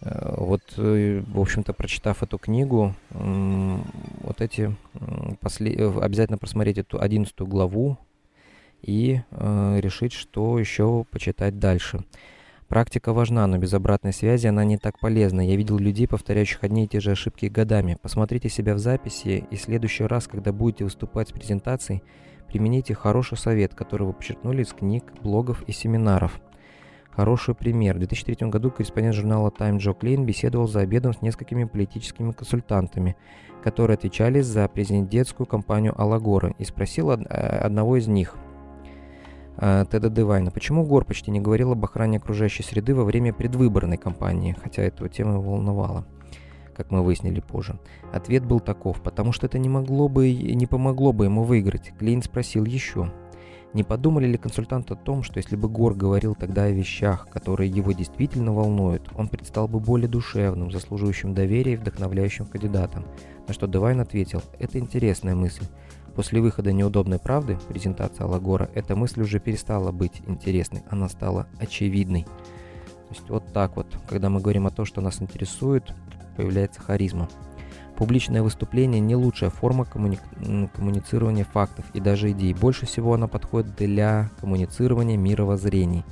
[0.00, 4.74] вот, в общем-то, прочитав эту книгу, вот эти,
[5.42, 7.98] обязательно просмотреть эту одиннадцатую главу,
[8.82, 12.04] и э, решить, что еще почитать дальше.
[12.70, 15.40] Практика важна, но без обратной связи она не так полезна.
[15.40, 17.98] Я видел людей, повторяющих одни и те же ошибки годами.
[18.00, 22.04] Посмотрите себя в записи, и в следующий раз, когда будете выступать с презентацией,
[22.46, 26.40] примените хороший совет, который вы подчеркнули из книг, блогов и семинаров.
[27.10, 27.96] Хороший пример.
[27.96, 33.16] В 2003 году корреспондент журнала Time Джо Клейн беседовал за обедом с несколькими политическими консультантами,
[33.64, 38.36] которые отвечали за президентскую кампанию Алагора, и спросил э, одного из них–
[39.60, 40.50] Теда Девайна.
[40.50, 45.06] Почему Гор почти не говорил об охране окружающей среды во время предвыборной кампании, хотя эту
[45.08, 46.06] тему волновала,
[46.74, 47.78] как мы выяснили позже?
[48.10, 51.92] Ответ был таков, потому что это не могло бы не помогло бы ему выиграть.
[51.98, 53.12] Клейн спросил еще.
[53.74, 57.70] Не подумали ли консультант о том, что если бы Гор говорил тогда о вещах, которые
[57.70, 63.04] его действительно волнуют, он предстал бы более душевным, заслуживающим доверия и вдохновляющим кандидатом?
[63.46, 65.64] На что Девайн ответил, это интересная мысль.
[66.20, 72.24] После выхода «Неудобной правды» презентация Алагора эта мысль уже перестала быть интересной, она стала очевидной.
[72.24, 75.94] То есть вот так вот, когда мы говорим о том, что нас интересует,
[76.36, 77.30] появляется харизма.
[77.96, 82.52] Публичное выступление не лучшая форма коммуни- коммуницирования фактов и даже идей.
[82.52, 86.04] Больше всего она подходит для коммуницирования мировоззрений.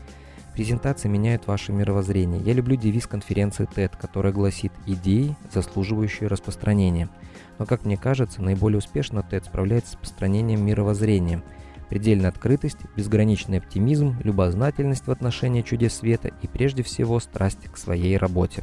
[0.54, 2.40] Презентации меняют ваше мировоззрение.
[2.40, 7.10] Я люблю девиз конференции TED, которая гласит «Идеи, заслуживающие распространения».
[7.58, 11.42] Но, как мне кажется, наиболее успешно TED справляется с распространением мировоззрения.
[11.88, 18.16] Предельная открытость, безграничный оптимизм, любознательность в отношении чудес света и прежде всего страсть к своей
[18.16, 18.62] работе.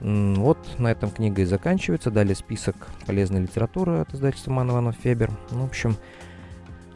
[0.00, 2.10] Вот на этом книга и заканчивается.
[2.10, 2.76] Далее список
[3.06, 5.30] полезной литературы от издательства Манованов Фебер.
[5.52, 5.96] Ну, в общем,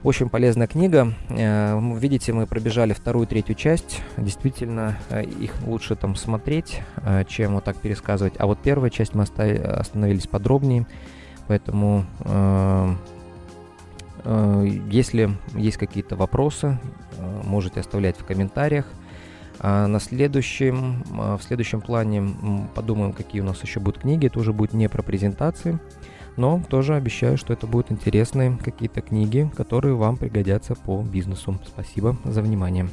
[0.02, 1.12] очень полезная книга.
[1.28, 4.00] Э, видите, мы пробежали вторую, третью часть.
[4.16, 8.34] Действительно, э, их лучше там смотреть, э, чем вот так пересказывать.
[8.38, 10.86] А вот первая часть мы остановились подробнее.
[11.48, 12.04] Поэтому,
[14.24, 16.78] если есть какие-то вопросы,
[17.44, 18.86] можете оставлять в комментариях.
[19.58, 24.28] А на следующем, в следующем плане подумаем, какие у нас еще будут книги.
[24.28, 25.80] Это уже будет не про презентации.
[26.36, 31.58] Но тоже обещаю, что это будут интересные какие-то книги, которые вам пригодятся по бизнесу.
[31.66, 32.88] Спасибо за внимание.